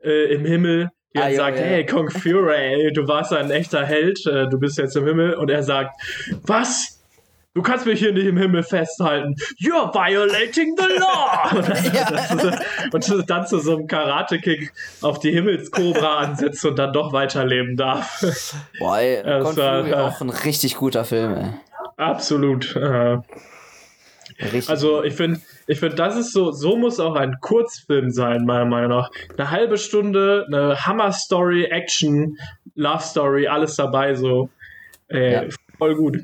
[0.03, 0.89] äh, im Himmel.
[1.13, 1.63] Die Ah, dann ja, sagt, ja.
[1.65, 5.33] hey Kong Fury, du warst ein echter Held, äh, du bist jetzt im Himmel.
[5.35, 5.99] Und er sagt,
[6.43, 6.94] was?
[7.55, 9.33] Du kannst mich hier nicht im Himmel festhalten.
[9.57, 11.49] You're violating the law!
[12.93, 18.23] Und, dann zu so einem Karate-Kick auf die Himmelskobra ansetzt und dann doch weiterleben darf.
[18.77, 20.05] Boah, ey, das war- ja.
[20.05, 21.49] auch ein richtig guter Film, ey.
[21.97, 22.75] Absolut.
[22.75, 23.19] Äh,
[24.41, 24.69] Richtig.
[24.69, 28.65] also ich finde, ich finde, das ist so, so muss auch ein Kurzfilm sein, meiner
[28.65, 29.09] Meinung nach.
[29.37, 32.37] Eine halbe Stunde, eine Hammer-Story, Action,
[32.75, 34.49] Love-Story, alles dabei so.
[35.07, 35.43] Äh, Ja.
[35.77, 36.17] Voll gut.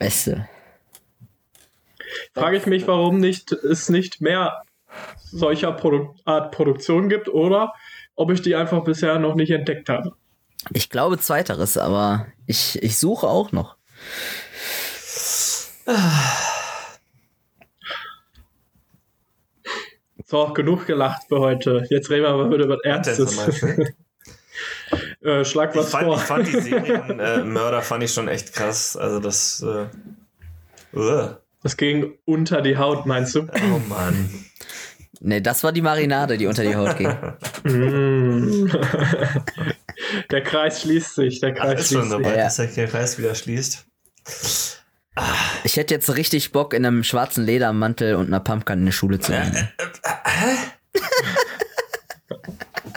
[0.00, 0.48] Beste.
[2.34, 4.62] Frage ich mich, warum nicht, es nicht mehr
[5.30, 7.74] solcher Produ Art Produktion gibt oder
[8.16, 10.14] ob ich die einfach bisher noch nicht entdeckt habe.
[10.72, 13.76] Ich glaube zweiteres, aber ich, ich suche auch noch.
[20.24, 21.86] So, genug gelacht für heute.
[21.90, 23.38] Jetzt reden wir mal wieder über Ernstes.
[25.22, 26.16] äh, schlag Ich was fand, vor.
[26.16, 28.96] ich fand die Serienmörder äh, Mörder fand ich schon echt krass.
[28.96, 29.62] Also das.
[29.62, 31.34] Äh, uh.
[31.62, 33.40] Das ging unter die Haut, meinst du?
[33.42, 34.30] Oh Mann.
[35.20, 37.08] Nee, das war die Marinade, die unter die Haut ging.
[37.64, 38.70] Mm.
[40.30, 42.24] der Kreis schließt sich, der Ach, Kreis ist schon schließt sich.
[42.24, 42.44] soweit, Ja.
[42.44, 43.86] dass der Kreis wieder schließt.
[45.64, 49.18] Ich hätte jetzt richtig Bock, in einem schwarzen Ledermantel und einer Pumpkin in die Schule
[49.18, 49.68] zu gehen.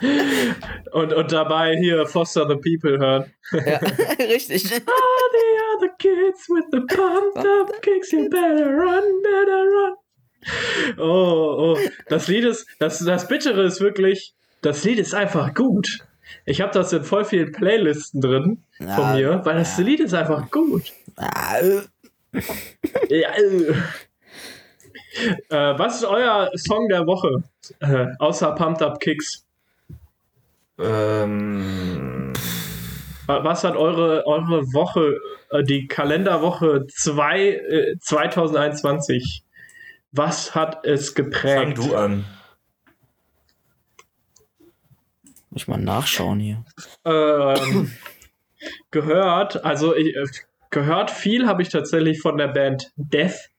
[0.93, 3.33] Und, und dabei hier Foster the People hören.
[3.51, 3.77] Ja,
[4.19, 4.71] richtig.
[4.71, 4.81] All
[5.31, 9.95] the other kids with the pumped up kicks, you better run, better run.
[10.99, 11.77] Oh, oh.
[12.09, 15.99] Das Lied ist, das, das Bittere ist wirklich, das Lied ist einfach gut.
[16.45, 20.13] Ich habe das in voll vielen Playlisten drin von Ja, mir, weil das Lied ist
[20.13, 20.91] einfach gut.
[23.09, 23.73] Ja, äh.
[25.49, 27.43] Äh, was ist euer Song der Woche?
[27.79, 29.42] Äh, außer Pumped Up Kicks.
[30.79, 32.33] Ähm,
[33.25, 35.19] Wa- Was hat eure, eure Woche,
[35.51, 39.43] äh, die Kalenderwoche 2, äh, 2021,
[40.11, 41.77] was hat es fang geprägt?
[41.77, 42.25] du an.
[45.49, 46.63] muss ich mal nachschauen hier.
[47.05, 47.91] Ähm,
[48.91, 50.25] gehört, also ich, äh,
[50.71, 53.49] gehört viel habe ich tatsächlich von der Band Death.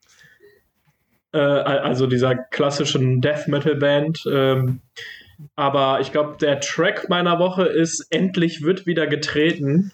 [1.32, 4.24] Äh, also dieser klassischen Death Metal Band.
[4.30, 4.80] Ähm,
[5.56, 9.92] aber ich glaube, der Track meiner Woche ist Endlich wird wieder getreten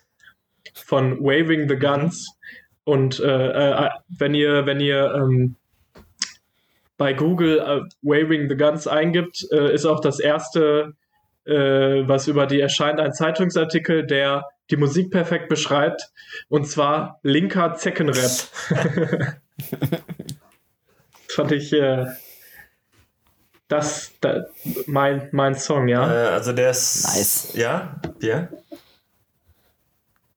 [0.74, 2.36] von Waving the Guns.
[2.84, 5.56] Und äh, äh, wenn ihr, wenn ihr ähm,
[6.96, 10.94] bei Google äh, Waving the Guns eingibt, äh, ist auch das erste
[11.44, 11.52] äh,
[12.06, 16.10] was über die erscheint, ein Zeitungsartikel, der die Musik perfekt beschreibt.
[16.48, 18.30] Und zwar linker Zeckenrap.
[21.28, 21.72] fand ich
[23.70, 24.44] äh, das, da,
[24.86, 26.02] mein, mein Song, Äh, ja.
[26.04, 27.04] also der ist.
[27.04, 27.48] Nice.
[27.54, 28.00] Ja?
[28.20, 28.48] Ja?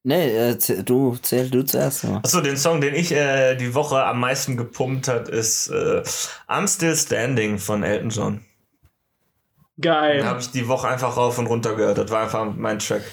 [0.05, 2.17] Nee, äh, du zähl du zuerst mal.
[2.17, 6.01] Achso, den Song, den ich äh, die Woche am meisten gepumpt hat, ist äh,
[6.49, 8.33] I'm Still Standing von Elton John.
[9.77, 10.25] Den Geil.
[10.25, 11.97] habe ich die Woche einfach rauf und runter gehört.
[11.97, 13.03] Das war einfach mein Track.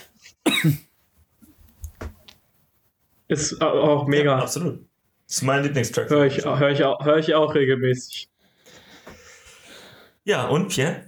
[3.28, 4.36] Ist au- auch mega.
[4.36, 4.80] Ja, absolut.
[5.26, 6.10] Das ist mein Lieblingstrack.
[6.10, 8.29] Höre ich, hör ich, auch- hör ich auch regelmäßig.
[10.30, 11.06] Ja, und Pierre?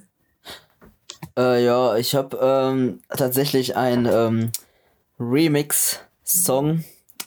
[1.38, 4.50] Äh, ja, ich habe ähm, tatsächlich ein ähm,
[5.20, 6.82] Remix-Song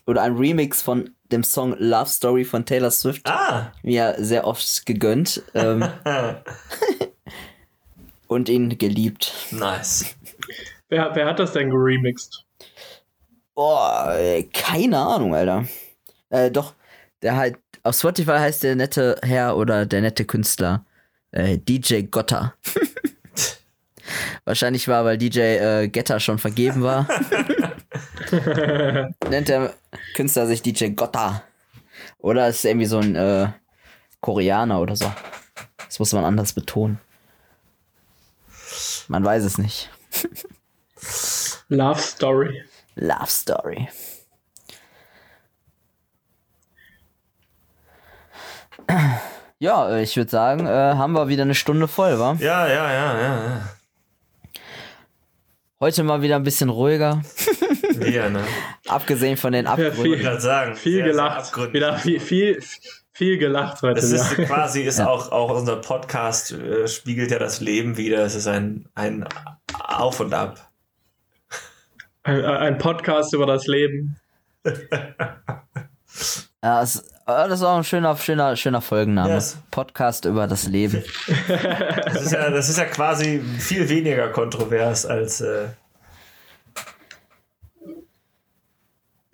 [0.06, 3.72] oder ein Remix von dem Song Love Story von Taylor Swift Ah!
[3.82, 5.88] mir sehr oft gegönnt ähm,
[8.28, 9.32] und ihn geliebt.
[9.52, 10.18] nice.
[10.90, 12.44] Wer, wer hat das denn geremixed?
[13.54, 15.66] Boah, äh, keine Ahnung, Alter.
[16.30, 16.74] Äh, doch,
[17.22, 20.86] der halt, auf Spotify heißt der nette Herr oder der nette Künstler
[21.36, 22.54] Äh, DJ Gotta.
[24.46, 27.08] Wahrscheinlich war, weil DJ äh, Getter schon vergeben war.
[29.30, 29.74] Nennt der
[30.16, 31.44] Künstler sich DJ Gotta.
[32.20, 33.50] Oder ist irgendwie so ein äh,
[34.22, 35.12] Koreaner oder so.
[35.86, 37.00] Das muss man anders betonen.
[39.10, 39.90] Man weiß es nicht.
[41.68, 42.64] Love Story.
[42.96, 43.90] Love Story.
[49.66, 52.38] Ja, äh, ich würde sagen, äh, haben wir wieder eine Stunde voll, wa?
[52.40, 53.62] Ja, ja, ja, ja, ja.
[55.80, 57.24] Heute mal wieder ein bisschen ruhiger.
[57.96, 58.44] Wir, ne?
[58.88, 60.20] Abgesehen von den viel- Ich Abgründen.
[60.20, 60.76] gerade sagen.
[60.76, 61.38] Viel sehr, sehr gelacht.
[61.48, 61.74] abgründig.
[61.74, 62.64] Wieder viel, viel,
[63.12, 64.00] viel gelacht heute.
[64.00, 64.44] Es ist ja.
[64.46, 68.20] quasi, ist auch, auch unser Podcast äh, spiegelt ja das Leben wieder.
[68.24, 69.28] Es ist ein, ein
[69.82, 70.70] Auf und Ab.
[72.24, 74.18] Ein, ein Podcast über das Leben.
[76.66, 79.36] Ja, es, äh, das ist auch ein schöner, schöner, schöner Folgenname.
[79.36, 79.58] Yes.
[79.70, 81.04] Podcast über das Leben.
[82.06, 85.42] Das ist ja, das ist ja quasi viel weniger kontrovers als.
[85.42, 85.68] Äh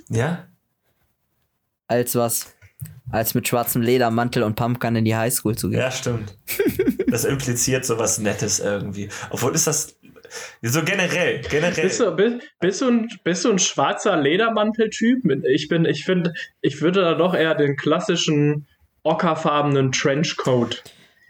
[0.10, 0.46] ja?
[1.88, 2.54] Als was?
[3.12, 5.80] Als mit schwarzem Ledermantel und Pumpgun in die Highschool zu gehen.
[5.80, 6.36] Ja, stimmt.
[7.08, 9.08] Das impliziert so was Nettes irgendwie.
[9.30, 9.96] Obwohl ist das.
[10.62, 11.84] So generell, generell.
[11.84, 15.24] Bist du, bist, bist, du ein, bist du ein schwarzer Ledermantel-Typ?
[15.46, 18.68] Ich bin, ich finde, ich würde da doch eher den klassischen
[19.04, 20.84] ockerfarbenen Trenchcoat.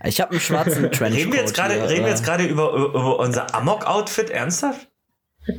[0.04, 1.18] Ich habe einen schwarzen Trenchcoat.
[1.18, 4.30] Reden wir jetzt gerade hier, reden wir äh, jetzt gerade über, über, über unser Amok-Outfit
[4.30, 4.88] ernsthaft?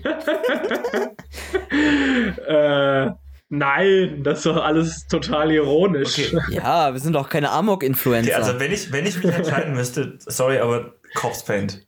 [2.47, 3.11] Äh,
[3.49, 6.19] nein, das ist doch alles total ironisch.
[6.19, 6.39] Okay.
[6.51, 8.31] Ja, wir sind doch keine Amok-Influencer.
[8.31, 11.87] Okay, also wenn ich, wenn ich mich entscheiden müsste, sorry, aber Corpse Paint.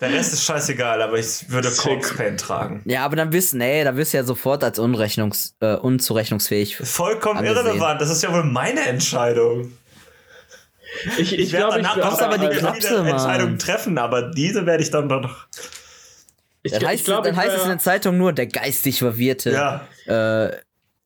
[0.00, 2.82] Der Rest ist scheißegal, aber ich würde Paint tragen.
[2.84, 6.76] ja, aber dann bist nee, da wirst du ja sofort als unrechnungs, äh, unzurechnungsfähig.
[6.78, 7.66] Vollkommen Angesehen.
[7.66, 9.72] irrelevant, das ist ja wohl meine Entscheidung.
[11.16, 12.74] Ich, ich, Ich werde ich danach brauchst aber die Mann.
[13.06, 15.46] Entscheidungen treffen, aber diese werde ich dann doch.
[16.62, 18.98] ich, Dann ich heißt, glaube, dann ich, heißt es in der Zeitung nur der geistig
[18.98, 19.86] verwirrte Ja.
[20.46, 20.56] äh,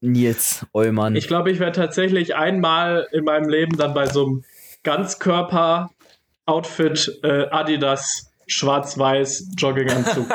[0.01, 1.15] Nils Eumann.
[1.17, 4.45] ich glaube, ich wäre tatsächlich einmal in meinem Leben dann bei so einem
[4.85, 10.29] Ganzkörper-Outfit äh, Adidas schwarz-weiß Jogginganzug.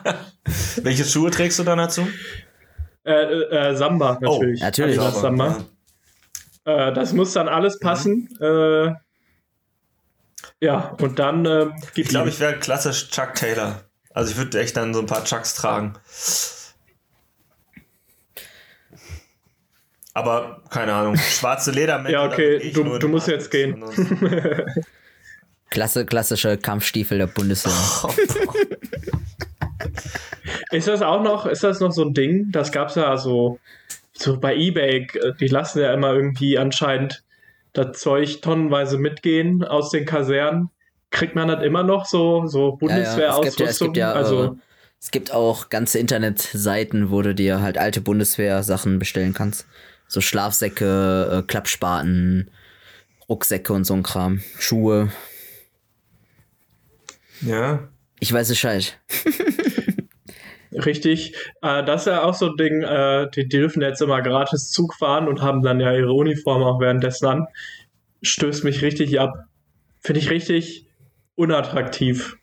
[0.82, 2.06] Welche Schuhe trägst du dann dazu?
[3.04, 4.60] äh, äh, äh, Samba natürlich.
[4.60, 4.98] natürlich.
[5.00, 5.64] Adidas Samba.
[6.64, 8.28] Äh, das muss dann alles passen.
[8.40, 8.92] Äh,
[10.60, 13.80] ja, und dann äh, Ich glaube, ich wäre klassisch Chuck Taylor.
[14.12, 15.94] Also ich würde echt dann so ein paar Chucks tragen.
[20.12, 22.12] Aber keine Ahnung, schwarze Ledermäntel.
[22.12, 23.82] Ja, okay, du- du musst jetzt gehen.
[25.70, 27.72] Klasse, klassische Kampfstiefel der Bundeswehr.
[30.70, 32.50] Ist das auch noch, ist das noch so ein Ding?
[32.52, 33.58] Das gab's ja so,
[34.12, 35.06] so bei Ebay,
[35.40, 37.24] die lassen ja immer irgendwie anscheinend
[37.72, 40.70] das Zeug tonnenweise mitgehen aus den Kasernen.
[41.10, 43.86] Kriegt man das immer noch so, so Ja, ja, es gibt ja, es Bundeswehrausrüstung?
[43.88, 44.50] gibt ja also, äh,
[45.00, 49.66] es gibt auch ganze Internetseiten, wo du dir halt alte Bundeswehr-Sachen bestellen kannst.
[50.06, 52.50] So Schlafsäcke, äh, Klappspaten,
[53.28, 54.40] Rucksäcke und so ein Kram.
[54.58, 55.10] Schuhe.
[57.42, 57.88] Ja.
[58.20, 58.98] Ich weiß Bescheid.
[60.72, 61.34] richtig.
[61.62, 64.70] Äh, das ist ja auch so ein Ding, äh, die, die dürfen jetzt immer gratis
[64.70, 67.46] Zug fahren und haben dann ja ihre Uniform auch währenddessen an.
[68.22, 69.46] Stößt mich richtig ab.
[70.00, 70.86] Finde ich richtig
[71.34, 72.36] unattraktiv.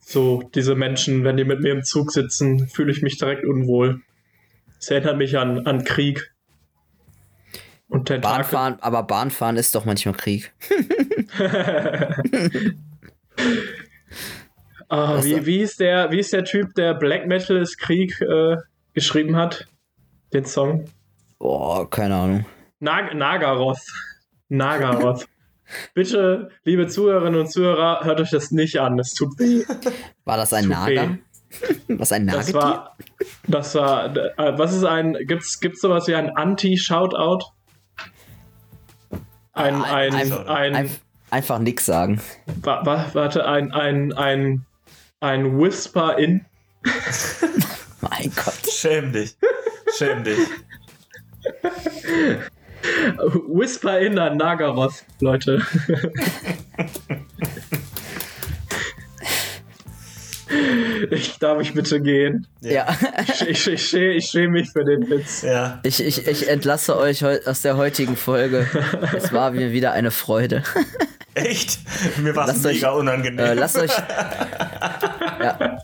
[0.00, 4.00] So, diese Menschen, wenn die mit mir im Zug sitzen, fühle ich mich direkt unwohl.
[4.80, 6.32] Es erinnert mich an, an Krieg.
[7.88, 8.38] Und Tentakel.
[8.38, 10.54] Bahnfahren, aber Bahnfahren ist doch manchmal Krieg.
[14.88, 18.56] Ah, wie, wie, ist der, wie ist der Typ, der Black Metal ist Krieg äh,
[18.94, 19.66] geschrieben hat?
[20.32, 20.86] Den Song?
[21.38, 22.46] Boah, keine Ahnung.
[22.80, 23.80] Nag Nagaroth.
[24.48, 25.26] Nagaroth.
[25.94, 28.98] Bitte, liebe Zuhörerinnen und Zuhörer, hört euch das nicht an.
[28.98, 29.64] Es tut weh.
[30.24, 31.18] War das ein Nager?
[31.88, 32.54] Was ein Das Nagetier?
[32.54, 32.96] war.
[33.46, 34.14] Das war.
[34.14, 35.14] Äh, was ist ein.
[35.26, 37.46] Gibt's, gibt's sowas wie ein Anti-Shoutout?
[39.54, 40.90] Ein, ein- ein, Ein,
[41.30, 42.20] einfach nix sagen.
[42.62, 44.64] wa, wa, warte, ein, ein, ein,
[45.20, 46.44] ein Whisper-In.
[48.00, 48.54] Mein Gott.
[48.72, 49.36] Schäm dich.
[49.96, 50.38] Schäm dich.
[53.48, 55.62] Whisper-In an Nagaroth, Leute.
[61.10, 62.46] ich darf ich bitte gehen.
[62.60, 62.86] Ja.
[63.28, 65.42] Ich, ich, ich, schä- ich schäme mich für den Witz.
[65.42, 65.80] Ja.
[65.82, 68.66] Ich, ich, ich entlasse euch aus der heutigen Folge.
[69.16, 70.62] Es war mir wieder eine Freude.
[71.44, 71.78] Echt?
[72.18, 73.38] Mir war es euch- mega unangenehm.
[73.38, 73.90] Äh, lasst euch.
[75.40, 75.78] Ja.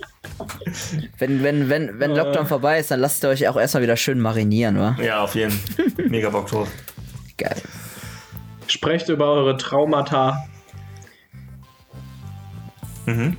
[1.18, 4.20] Wenn, wenn, wenn, wenn Lockdown vorbei ist, dann lasst ihr euch auch erstmal wieder schön
[4.20, 4.96] marinieren, wa?
[5.02, 6.06] ja, auf jeden Fall.
[6.08, 6.68] Mega Bock drauf.
[7.36, 7.56] Geil.
[8.66, 10.44] Sprecht über eure Traumata.
[13.06, 13.36] Mhm.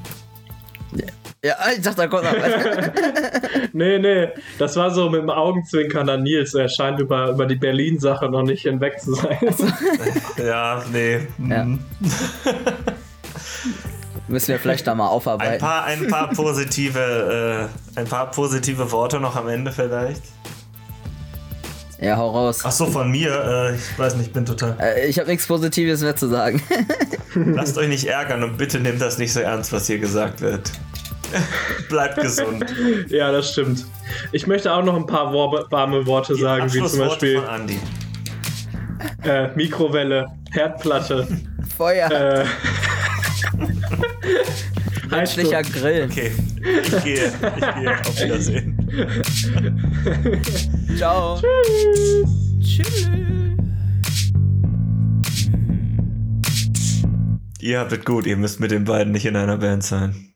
[1.45, 2.91] Ja, ich dachte, da kommt noch was.
[3.73, 6.55] Nee, nee, das war so mit dem Augenzwinkern an Nils.
[6.55, 9.37] Er scheint über, über die Berlin-Sache noch nicht hinweg zu sein.
[10.43, 11.19] Ja, nee.
[11.47, 11.65] Ja.
[11.65, 11.79] Mhm.
[14.27, 15.59] Müssen wir vielleicht da mal Ein aufarbeiten.
[15.59, 20.23] paar, ein paar positive, äh, ein paar positive Worte noch am Ende vielleicht.
[22.01, 22.61] Ja, hau raus.
[22.63, 23.69] Ach so, von mir.
[23.71, 24.77] Äh, ich weiß nicht, ich bin total.
[24.79, 26.59] Äh, ich habe nichts Positives mehr zu sagen.
[27.35, 30.71] Lasst euch nicht ärgern und bitte nehmt das nicht so ernst, was hier gesagt wird.
[31.89, 32.65] Bleibt gesund.
[33.09, 33.85] ja, das stimmt.
[34.31, 37.41] Ich möchte auch noch ein paar warme Worte sagen, wie zum Beispiel
[39.23, 41.27] äh, Mikrowelle, Herdplatte,
[41.77, 42.45] Feuer, äh,
[45.15, 45.73] menschlicher Heizung.
[45.73, 46.07] Grill.
[46.09, 46.31] Okay,
[46.83, 47.27] ich gehe.
[47.27, 47.39] Ich
[47.75, 47.99] gehe.
[47.99, 48.77] Auf Wiedersehen.
[50.97, 51.39] Ciao.
[52.59, 53.09] Tschüss.
[57.59, 60.34] Ihr habt es gut, ihr müsst mit den beiden nicht in einer Band sein.